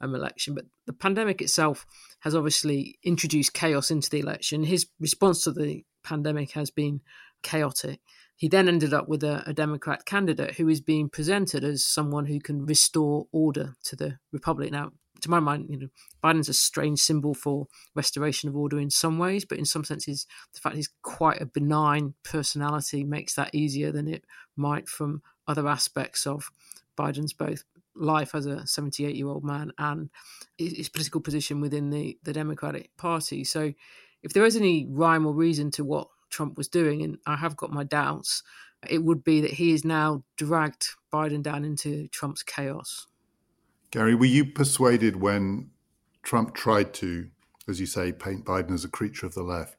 [0.00, 0.54] um, election.
[0.54, 1.86] But the pandemic itself
[2.20, 4.64] has obviously introduced chaos into the election.
[4.64, 7.00] His response to the pandemic has been
[7.42, 8.00] chaotic.
[8.36, 12.26] He then ended up with a, a Democrat candidate who is being presented as someone
[12.26, 14.70] who can restore order to the republic.
[14.70, 14.92] Now,
[15.22, 15.88] to my mind, you know,
[16.22, 20.26] Biden's a strange symbol for restoration of order in some ways, but in some senses,
[20.54, 24.24] the fact he's quite a benign personality makes that easier than it
[24.56, 26.50] might from other aspects of
[26.96, 27.64] Biden's both
[27.94, 30.10] life as a 78 year old man and
[30.56, 33.44] his political position within the, the Democratic Party.
[33.44, 33.72] So,
[34.22, 37.56] if there is any rhyme or reason to what Trump was doing, and I have
[37.56, 38.42] got my doubts,
[38.88, 43.06] it would be that he has now dragged Biden down into Trump's chaos.
[43.90, 45.70] Gary, were you persuaded when
[46.22, 47.28] Trump tried to,
[47.66, 49.76] as you say, paint Biden as a creature of the left?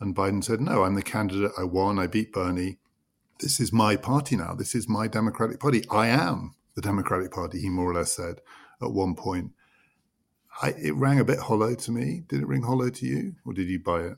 [0.00, 1.52] And Biden said, No, I'm the candidate.
[1.58, 1.98] I won.
[1.98, 2.78] I beat Bernie.
[3.40, 4.54] This is my party now.
[4.54, 5.84] This is my Democratic Party.
[5.90, 8.40] I am the Democratic Party, he more or less said
[8.80, 9.52] at one point.
[10.60, 12.24] I, it rang a bit hollow to me.
[12.28, 14.16] Did it ring hollow to you, or did you buy it?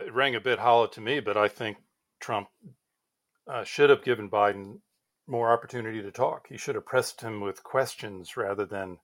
[0.00, 1.78] It rang a bit hollow to me, but I think
[2.20, 2.48] Trump
[3.46, 4.80] uh, should have given Biden
[5.26, 6.46] more opportunity to talk.
[6.48, 8.98] He should have pressed him with questions rather than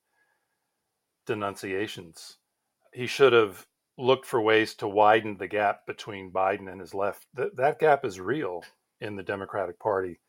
[1.26, 2.36] denunciations.
[2.92, 3.66] He should have
[3.96, 7.26] looked for ways to widen the gap between Biden and his left.
[7.34, 8.64] That that gap is real
[9.00, 10.20] in the Democratic Party.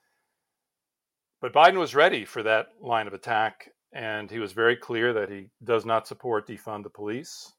[1.42, 5.30] But Biden was ready for that line of attack, and he was very clear that
[5.30, 7.52] he does not support defund the police.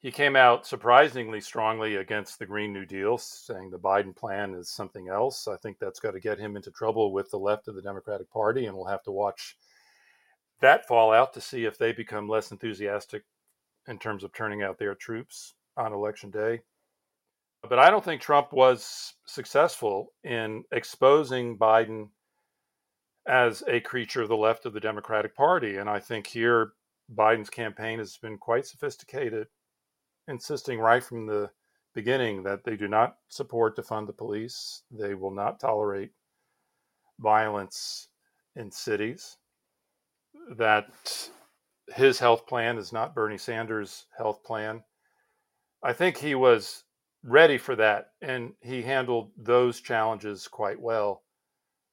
[0.00, 4.70] He came out surprisingly strongly against the Green New Deal, saying the Biden plan is
[4.70, 5.48] something else.
[5.48, 8.30] I think that's got to get him into trouble with the left of the Democratic
[8.30, 9.56] Party, and we'll have to watch
[10.60, 13.24] that fallout to see if they become less enthusiastic
[13.88, 16.60] in terms of turning out their troops on election day.
[17.68, 22.10] But I don't think Trump was successful in exposing Biden
[23.26, 25.76] as a creature of the left of the Democratic Party.
[25.78, 26.72] And I think here
[27.14, 29.48] Biden's campaign has been quite sophisticated,
[30.28, 31.50] insisting right from the
[31.94, 34.82] beginning that they do not support to fund the police.
[34.90, 36.12] They will not tolerate
[37.18, 38.08] violence
[38.54, 39.38] in cities.
[40.56, 41.30] That
[41.94, 44.84] his health plan is not Bernie Sanders' health plan.
[45.82, 46.84] I think he was
[47.24, 51.22] ready for that and he handled those challenges quite well.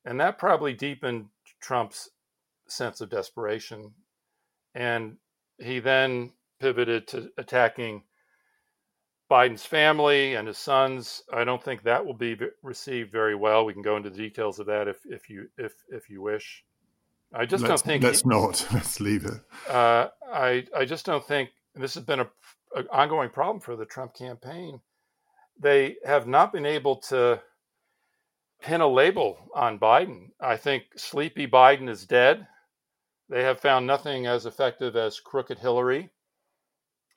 [0.05, 1.27] And that probably deepened
[1.61, 2.09] Trump's
[2.67, 3.93] sense of desperation.
[4.75, 5.17] And
[5.57, 8.03] he then pivoted to attacking
[9.30, 11.23] Biden's family and his sons.
[11.34, 13.65] I don't think that will be received very well.
[13.65, 16.63] We can go into the details of that if, if you if if you wish.
[17.34, 18.03] I just let's, don't think.
[18.03, 18.67] Let's he, not.
[18.73, 19.41] Let's leave it.
[19.69, 22.28] Uh, I I just don't think this has been a,
[22.76, 24.80] a, ongoing problem for the Trump campaign.
[25.59, 27.41] They have not been able to
[28.61, 30.30] pin a label on Biden.
[30.39, 32.47] I think sleepy Biden is dead.
[33.30, 36.11] They have found nothing as effective as crooked Hillary.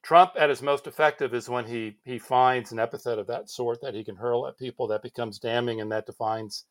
[0.03, 3.81] Trump at his most effective is when he he finds an epithet of that sort
[3.83, 6.65] that he can hurl at people that becomes damning and that defines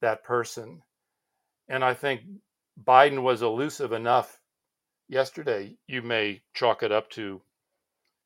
[0.00, 0.82] that person.
[1.68, 2.22] And I think
[2.82, 4.40] Biden was elusive enough
[5.08, 7.42] yesterday, you may chalk it up to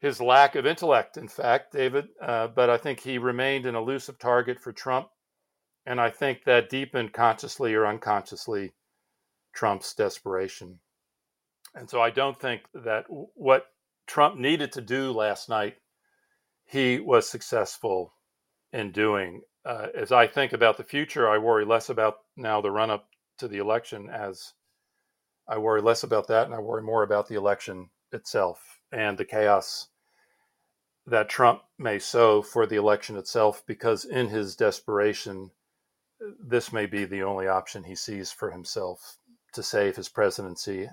[0.00, 2.08] his lack of intellect, in fact, David.
[2.20, 5.08] Uh, but I think he remained an elusive target for Trump.
[5.86, 8.74] And I think that deepened consciously or unconsciously
[9.54, 10.80] Trump's desperation.
[11.74, 13.66] And so I don't think that what
[14.08, 15.76] Trump needed to do last night,
[16.64, 18.14] he was successful
[18.72, 19.42] in doing.
[19.64, 23.08] Uh, as I think about the future, I worry less about now the run up
[23.38, 24.54] to the election as
[25.46, 29.24] I worry less about that and I worry more about the election itself and the
[29.24, 29.88] chaos
[31.06, 35.50] that Trump may sow for the election itself because in his desperation
[36.44, 39.18] this may be the only option he sees for himself
[39.52, 40.88] to save his presidency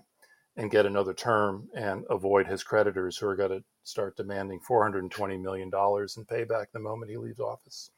[0.58, 5.42] and get another term and avoid his creditors who are going to start demanding $420
[5.42, 7.92] million in payback the moment he leaves office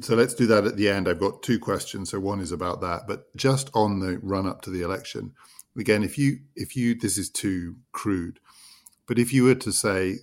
[0.00, 1.08] so let's do that at the end.
[1.08, 2.10] I've got two questions.
[2.10, 5.34] So one is about that, but just on the run up to the election,
[5.76, 8.40] again, if you if you this is too crude,
[9.06, 10.16] but if you were to say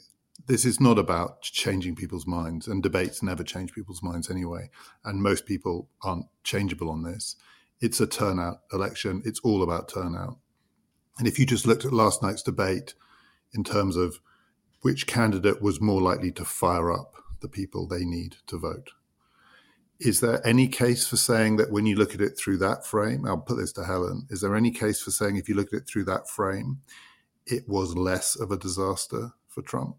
[0.47, 4.69] this is not about changing people's minds, and debates never change people's minds anyway,
[5.03, 7.35] and most people aren't changeable on this.
[7.79, 9.21] It's a turnout election.
[9.25, 10.37] It's all about turnout.
[11.17, 12.93] And if you just looked at last night's debate
[13.53, 14.19] in terms of
[14.81, 18.91] which candidate was more likely to fire up the people they need to vote,
[19.99, 23.25] is there any case for saying that when you look at it through that frame,
[23.25, 25.81] I'll put this to Helen, is there any case for saying if you look at
[25.81, 26.81] it through that frame,
[27.45, 29.95] it was less of a disaster for Trump?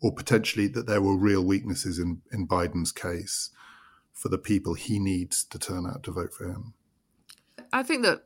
[0.00, 3.50] Or potentially that there were real weaknesses in, in Biden's case
[4.12, 6.74] for the people he needs to turn out to vote for him?
[7.72, 8.24] I think that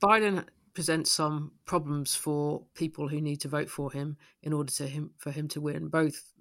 [0.00, 0.44] Biden
[0.74, 5.10] presents some problems for people who need to vote for him in order to him
[5.16, 6.32] for him to win, both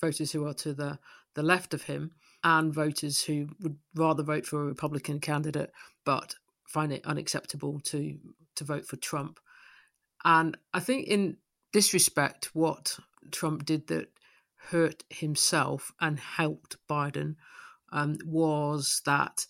[0.00, 0.98] voters who are to the,
[1.34, 2.10] the left of him
[2.44, 5.70] and voters who would rather vote for a Republican candidate
[6.04, 6.34] but
[6.64, 8.18] find it unacceptable to
[8.56, 9.38] to vote for Trump.
[10.24, 11.36] And I think in
[11.72, 12.98] this respect, what
[13.30, 14.08] Trump did that
[14.70, 17.36] hurt himself and helped Biden
[17.92, 19.46] um, was that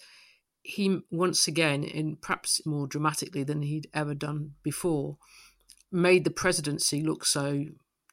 [0.66, 5.16] he once again, in perhaps more dramatically than he'd ever done before,
[5.92, 7.64] made the presidency look so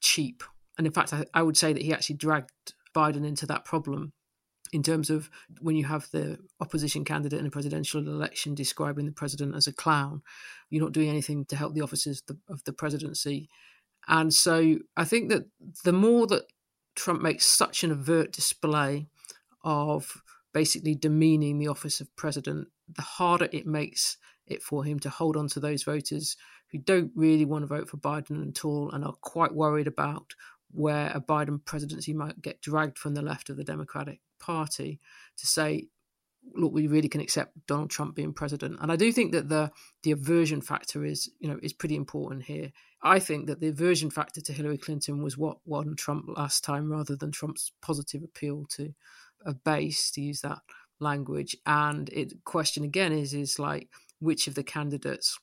[0.01, 0.43] cheap.
[0.77, 4.13] And in fact, I, I would say that he actually dragged Biden into that problem
[4.71, 5.29] in terms of
[5.61, 9.73] when you have the opposition candidate in a presidential election describing the president as a
[9.73, 10.23] clown,
[10.69, 13.49] you're not doing anything to help the officers of the, of the presidency.
[14.07, 15.45] And so I think that
[15.83, 16.43] the more that
[16.95, 19.07] Trump makes such an overt display
[19.63, 20.22] of
[20.53, 25.37] basically demeaning the office of president, the harder it makes it for him to hold
[25.37, 26.37] on to those voters
[26.71, 30.33] who don't really want to vote for Biden at all and are quite worried about
[30.71, 34.99] where a Biden presidency might get dragged from the left of the Democratic Party
[35.37, 35.87] to say,
[36.55, 38.77] look, we really can accept Donald Trump being president.
[38.81, 42.43] And I do think that the the aversion factor is, you know, is pretty important
[42.43, 42.71] here.
[43.01, 46.91] I think that the aversion factor to Hillary Clinton was what won Trump last time,
[46.91, 48.93] rather than Trump's positive appeal to
[49.45, 50.59] a base, to use that
[50.99, 51.55] language.
[51.65, 53.89] And it question again is is like
[54.19, 55.37] which of the candidates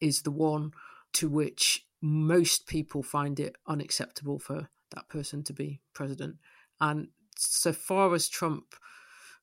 [0.00, 0.72] is the one
[1.14, 6.36] to which most people find it unacceptable for that person to be president.
[6.80, 8.74] And so far as Trump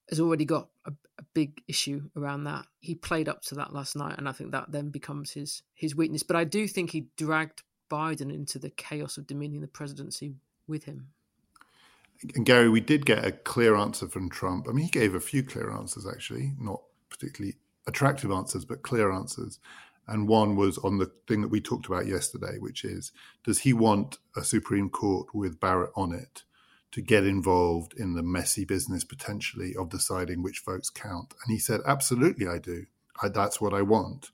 [0.09, 3.95] has already got a, a, big issue around that, he played up to that last
[3.95, 6.23] night, and I think that then becomes his his weakness.
[6.23, 10.35] But I do think he dragged Biden into the chaos of dominion the presidency
[10.67, 11.07] with him.
[12.35, 14.67] And Gary, we did get a clear answer from Trump.
[14.67, 17.55] I mean, he gave a few clear answers, actually, not particularly
[17.87, 19.59] attractive answers, but clear answers.
[20.07, 23.11] And one was on the thing that we talked about yesterday, which is
[23.43, 26.43] does he want a Supreme Court with Barrett on it
[26.91, 31.33] to get involved in the messy business potentially of deciding which votes count?
[31.43, 32.85] And he said, absolutely, I do.
[33.21, 34.31] I, that's what I want.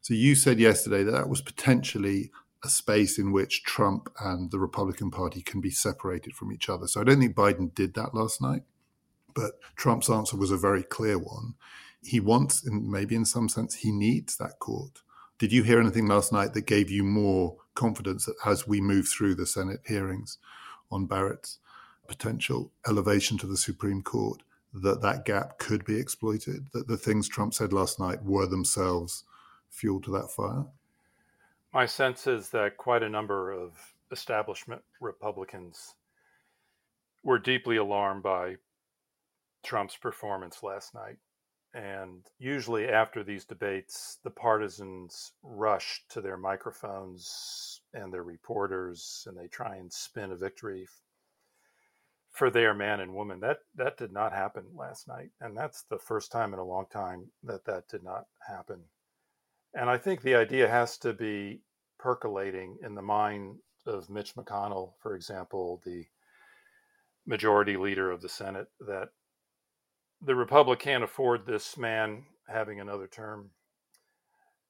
[0.00, 2.30] So you said yesterday that that was potentially
[2.62, 6.86] a space in which Trump and the Republican Party can be separated from each other.
[6.86, 8.62] So I don't think Biden did that last night,
[9.34, 11.54] but Trump's answer was a very clear one
[12.02, 15.02] he wants, and maybe in some sense, he needs that court.
[15.38, 19.08] Did you hear anything last night that gave you more confidence that as we move
[19.08, 20.38] through the Senate hearings
[20.90, 21.58] on Barrett's
[22.08, 24.42] potential elevation to the Supreme Court,
[24.72, 26.68] that that gap could be exploited?
[26.72, 29.24] That the things Trump said last night were themselves
[29.68, 30.66] fuel to that fire?
[31.72, 35.94] My sense is that quite a number of establishment Republicans
[37.22, 38.56] were deeply alarmed by
[39.62, 41.18] Trump's performance last night.
[41.72, 49.38] And usually, after these debates, the partisans rush to their microphones and their reporters, and
[49.38, 50.88] they try and spin a victory
[52.30, 53.38] for their man and woman.
[53.38, 56.86] That that did not happen last night, and that's the first time in a long
[56.90, 58.80] time that that did not happen.
[59.74, 61.60] And I think the idea has to be
[61.98, 63.56] percolating in the mind
[63.86, 66.06] of Mitch McConnell, for example, the
[67.26, 69.10] majority leader of the Senate, that
[70.20, 73.50] the Republic can't afford this man having another term.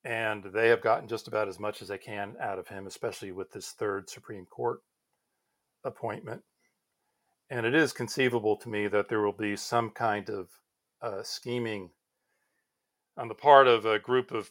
[0.04, 3.32] And they have gotten just about as much as they can out of him, especially
[3.32, 4.80] with this third Supreme Court
[5.84, 6.42] appointment.
[7.50, 10.48] And it is conceivable to me that there will be some kind of
[11.02, 11.90] uh, scheming
[13.16, 14.50] on the part of a group of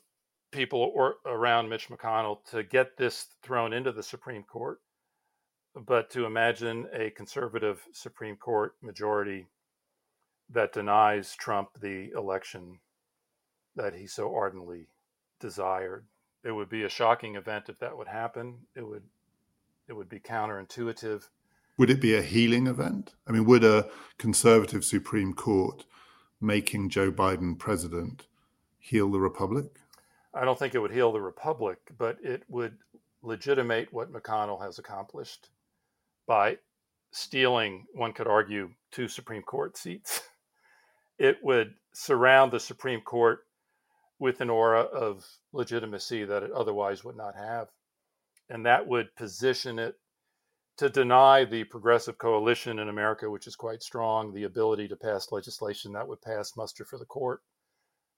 [0.52, 4.80] people or, around Mitch McConnell to get this thrown into the Supreme Court.
[5.76, 9.48] But to imagine a conservative Supreme Court majority
[10.50, 12.80] that denies Trump the election
[13.76, 14.88] that he so ardently
[15.40, 16.06] desired.
[16.44, 18.56] It would be a shocking event if that would happen.
[18.76, 19.04] It would
[19.88, 21.24] it would be counterintuitive.
[21.78, 23.16] Would it be a healing event?
[23.28, 25.86] I mean, would a conservative Supreme Court
[26.40, 28.28] making Joe Biden president
[28.78, 29.80] heal the republic?
[30.34, 32.78] I don't think it would heal the republic, but it would
[33.22, 35.50] legitimate what McConnell has accomplished
[36.28, 36.58] by
[37.12, 40.22] stealing, one could argue, two Supreme Court seats.
[41.18, 43.46] it would surround the Supreme Court
[44.20, 47.70] with an aura of legitimacy that it otherwise would not have.
[48.50, 49.96] And that would position it
[50.78, 55.32] to deny the progressive coalition in America, which is quite strong, the ability to pass
[55.32, 57.42] legislation that would pass muster for the court.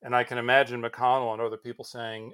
[0.01, 2.33] And I can imagine McConnell and other people saying,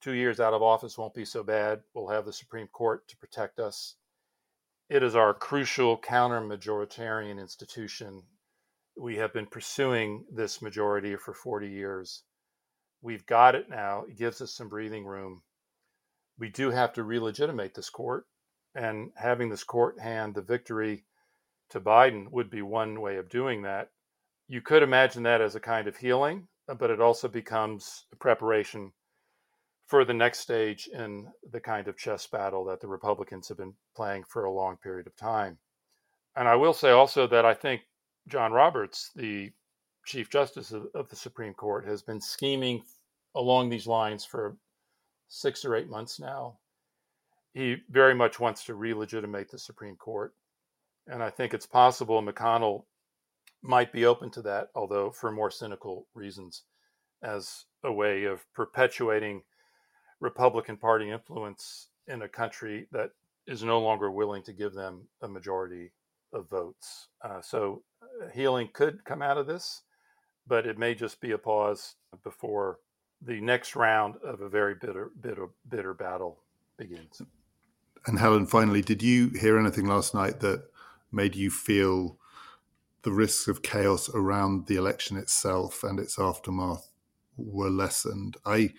[0.00, 1.80] two years out of office won't be so bad.
[1.94, 3.96] We'll have the Supreme Court to protect us.
[4.88, 8.24] It is our crucial counter majoritarian institution
[8.96, 12.24] we have been pursuing this majority for 40 years.
[13.00, 14.04] We've got it now.
[14.08, 15.42] It gives us some breathing room.
[16.38, 18.26] We do have to re-legitimate this court,
[18.74, 21.04] and having this court hand the victory
[21.70, 23.90] to Biden would be one way of doing that.
[24.48, 28.16] You could imagine that as a kind of healing, Uh, but it also becomes a
[28.16, 28.92] preparation
[29.86, 33.74] for the next stage in the kind of chess battle that the Republicans have been
[33.94, 35.58] playing for a long period of time.
[36.36, 37.82] And I will say also that I think
[38.28, 39.50] John Roberts, the
[40.06, 42.82] Chief Justice of, of, the Supreme Court, has been scheming
[43.34, 44.56] along these lines for
[45.28, 46.58] six or eight months now.
[47.52, 50.32] He very much wants to re-legitimate the Supreme Court,
[51.06, 52.84] and I think it's possible McConnell
[53.62, 56.62] might be open to that, although for more cynical reasons,
[57.22, 59.42] as a way of perpetuating
[60.20, 63.10] Republican Party influence in a country that
[63.46, 65.92] is no longer willing to give them a majority
[66.32, 67.08] of votes.
[67.22, 69.82] Uh, so uh, healing could come out of this.
[70.46, 71.94] but it may just be a pause
[72.24, 72.78] before
[73.20, 76.38] the next round of a very bitter, bitter, bitter battle
[76.76, 77.22] begins.
[78.06, 80.64] And Helen, finally, did you hear anything last night that
[81.12, 82.18] made you feel
[83.02, 86.90] the risks of chaos around the election itself and its aftermath
[87.36, 88.36] were lessened?
[88.44, 88.74] I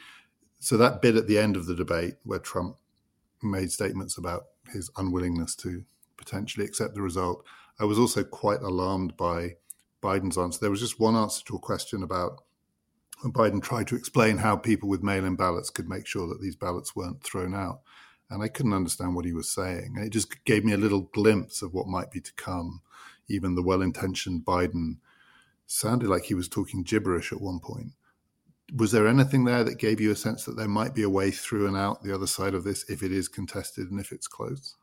[0.60, 2.78] so that bit at the end of the debate where Trump
[3.42, 5.84] made statements about his unwillingness to
[6.16, 7.46] potentially accept the result,
[7.80, 9.58] I was also quite alarmed by
[10.02, 10.60] Biden's answer.
[10.62, 12.44] There was just one answer to a question about
[13.22, 16.42] when Biden tried to explain how people with mail in ballots could make sure that
[16.42, 17.82] these ballots weren't thrown out.
[18.30, 19.94] And I couldn't understand what he was saying.
[19.96, 22.82] And it just gave me a little glimpse of what might be to come.
[23.28, 24.98] Even the well intentioned Biden
[25.66, 27.92] sounded like he was talking gibberish at one point.
[28.76, 31.32] Was there anything there that gave you a sense that there might be a way
[31.32, 34.28] through and out the other side of this if it is contested and if it's
[34.28, 34.76] close?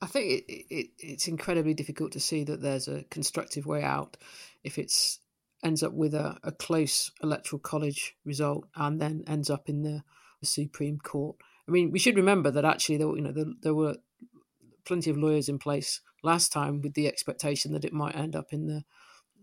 [0.00, 4.16] I think it, it, it's incredibly difficult to see that there's a constructive way out
[4.62, 5.20] if it's
[5.64, 10.02] ends up with a, a close electoral college result and then ends up in the,
[10.40, 11.36] the, Supreme Court.
[11.66, 13.96] I mean, we should remember that actually there, you know, there, there were
[14.84, 18.52] plenty of lawyers in place last time with the expectation that it might end up
[18.52, 18.84] in the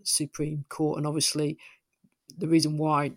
[0.03, 1.57] Supreme Court, and obviously
[2.37, 3.11] the reason why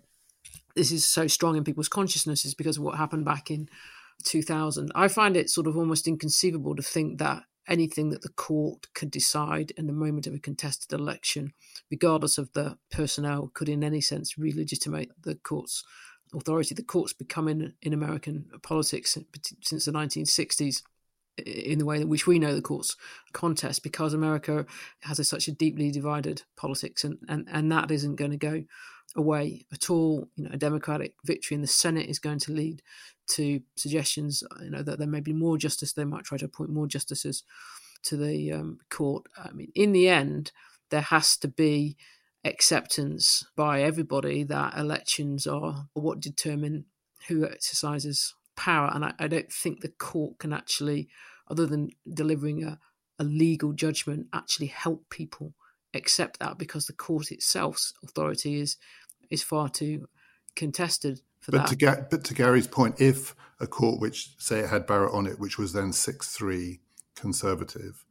[0.75, 3.69] this is so strong in people's consciousness is because of what happened back in
[4.23, 4.91] 2000.
[4.93, 9.09] I find it sort of almost inconceivable to think that anything that the court could
[9.09, 11.53] decide in the moment of a contested election,
[11.89, 15.83] regardless of the personnel, could in any sense re-legitimate the court's
[16.33, 16.75] authority.
[16.75, 19.17] The court's become in, in American politics
[19.61, 20.83] since the 1960s
[21.37, 22.95] in the way in which we know the courts
[23.33, 24.65] contest because America
[25.01, 28.63] has a, such a deeply divided politics and, and, and that isn't going to go
[29.15, 30.29] away at all.
[30.35, 32.81] You know, a Democratic victory in the Senate is going to lead
[33.27, 35.93] to suggestions, you know, that there may be more justice.
[35.93, 37.43] They might try to appoint more justices
[38.03, 39.27] to the um, court.
[39.37, 40.51] I mean, in the end,
[40.91, 41.97] there has to be
[42.43, 46.85] acceptance by everybody that elections are what determine
[47.27, 48.91] who exercises power.
[48.93, 51.09] And I, I don't think the court can actually,
[51.49, 52.79] other than delivering a,
[53.19, 55.53] a legal judgment, actually help people
[55.93, 58.77] accept that because the court itself's authority is
[59.29, 60.07] is far too
[60.55, 61.79] contested for but that.
[61.79, 65.39] To but to Gary's point, if a court which say it had Barrett on it,
[65.39, 66.81] which was then six three
[67.15, 68.05] conservative,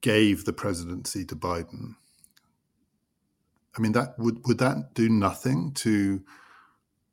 [0.00, 1.94] gave the presidency to Biden,
[3.76, 6.22] I mean that would would that do nothing to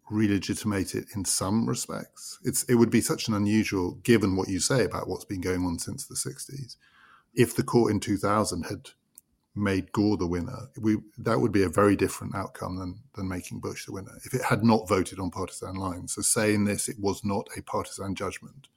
[0.09, 2.39] re-legitimate it in some respects?
[2.43, 5.65] It's it would be such an unusual, given what you say about what's been going
[5.65, 6.75] on since the '60s.
[7.33, 8.89] If the court in 2000 had
[9.55, 13.59] made Gore the winner, we that would be a very different outcome than than making
[13.59, 16.13] Bush the winner if it had not voted on partisan lines.
[16.13, 18.67] So saying this, it was not a partisan judgment.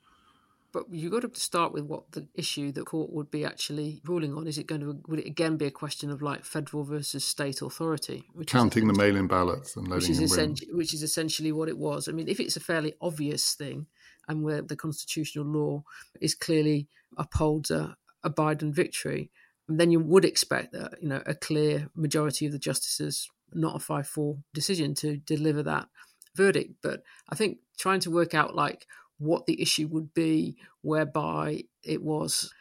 [0.72, 4.34] But you've got to start with what the issue the court would be actually ruling
[4.34, 4.46] on.
[4.46, 7.60] Is it going to would it again be a question of like federal versus state
[7.60, 10.56] authority, counting the mail-in ballots and letting which is win.
[10.72, 12.08] which is essentially what it was.
[12.08, 13.86] I mean, if it's a fairly obvious thing,
[14.28, 15.84] and where the constitutional law
[16.20, 19.30] is clearly upholds a, a Biden victory,
[19.68, 23.78] then you would expect that you know a clear majority of the justices, not a
[23.78, 25.88] five-four decision, to deliver that
[26.34, 26.74] verdict.
[26.82, 28.86] But I think trying to work out like
[29.22, 32.52] what the issue would be, whereby it was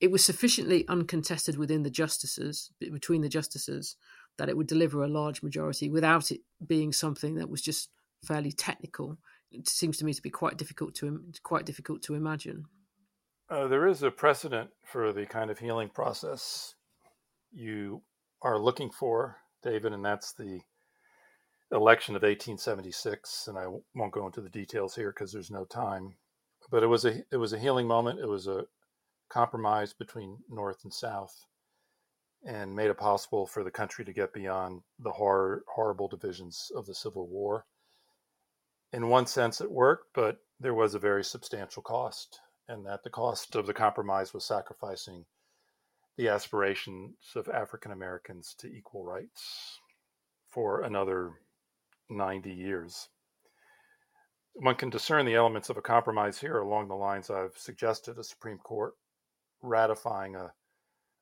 [0.00, 3.96] it was sufficiently uncontested within the justices between the justices
[4.38, 7.90] that it would deliver a large majority without it being something that was just
[8.24, 9.18] fairly technical.
[9.52, 12.64] It seems to me to be quite difficult to quite difficult to imagine.
[13.50, 16.74] Uh, there is a precedent for the kind of healing process
[17.52, 18.02] you
[18.42, 20.60] are looking for, David, and that's the
[21.72, 23.48] election of 1876.
[23.48, 26.14] And I won't go into the details here because there's no time.
[26.70, 28.20] But it was a it was a healing moment.
[28.20, 28.66] It was a
[29.28, 31.46] compromise between North and South,
[32.44, 36.86] and made it possible for the country to get beyond the horror, horrible divisions of
[36.86, 37.64] the Civil War.
[38.92, 42.40] In one sense, it worked, but there was a very substantial cost
[42.70, 45.24] and that the cost of the compromise was sacrificing
[46.16, 49.80] the aspirations of African Americans to equal rights
[50.48, 51.32] for another
[52.10, 53.08] 90 years.
[54.54, 58.24] One can discern the elements of a compromise here along the lines I've suggested a
[58.24, 58.94] Supreme Court
[59.62, 60.52] ratifying a,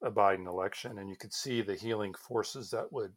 [0.02, 3.12] a Biden election, and you could see the healing forces that would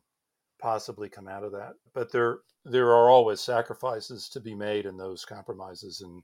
[0.60, 1.74] possibly come out of that.
[1.94, 6.24] But there there are always sacrifices to be made in those compromises, and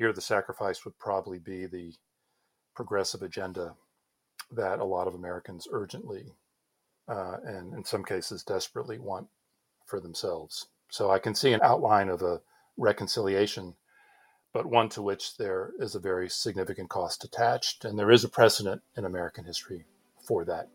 [0.00, 1.92] here, the sacrifice would probably be the
[2.74, 3.74] progressive agenda
[4.50, 6.24] that a lot of Americans urgently
[7.06, 9.28] uh, and in some cases desperately want
[9.90, 10.68] for themselves.
[10.88, 12.40] So I can see an outline of a
[12.76, 13.74] reconciliation,
[14.54, 17.84] but one to which there is a very significant cost attached.
[17.84, 19.84] And there is a precedent in American history
[20.26, 20.68] for that.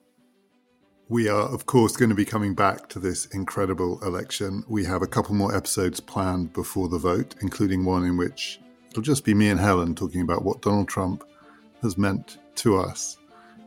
[1.07, 4.63] We are, of course, going to be coming back to this incredible election.
[4.68, 8.59] We have a couple more episodes planned before the vote, including one in which
[8.89, 11.24] it'll just be me and Helen talking about what Donald Trump
[11.84, 13.18] has meant to us.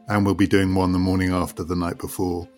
[0.09, 2.49] And we'll be doing one the morning after, the night before.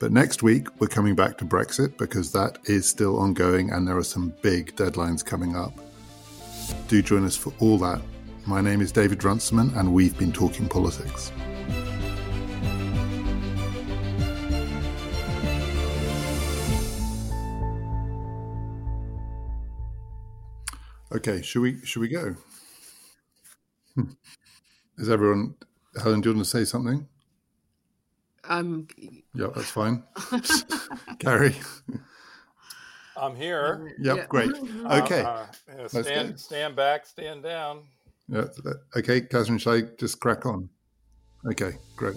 [0.00, 3.96] But next week, we're coming back to Brexit because that is still ongoing and there
[3.96, 5.76] are some big deadlines coming up.
[6.86, 8.00] Do join us for all that.
[8.46, 11.32] My name is David Runciman, and we've been talking politics.
[21.10, 22.36] Okay, should we should we go?
[23.96, 24.12] Hmm.
[24.96, 25.56] Is everyone
[26.00, 27.08] Helen, do you want to say something?
[28.48, 28.88] Um,
[29.34, 30.02] Yeah, that's fine.
[31.18, 31.54] Gary.
[33.16, 33.94] I'm here.
[34.00, 34.26] Yep, Yeah.
[34.26, 34.52] great.
[34.86, 35.22] Uh, Okay.
[35.22, 37.82] uh, yeah, Let's stand, stand back, stand down.
[38.28, 38.44] Yeah,
[38.96, 40.68] okay, Catherine, shall I just crack on?
[41.46, 42.16] Okay, great.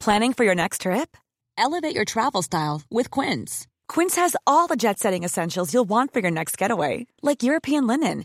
[0.00, 1.16] Planning for your next trip?
[1.56, 3.66] Elevate your travel style with Quince.
[3.88, 7.86] Quince has all the jet setting essentials you'll want for your next getaway, like European
[7.86, 8.24] linen,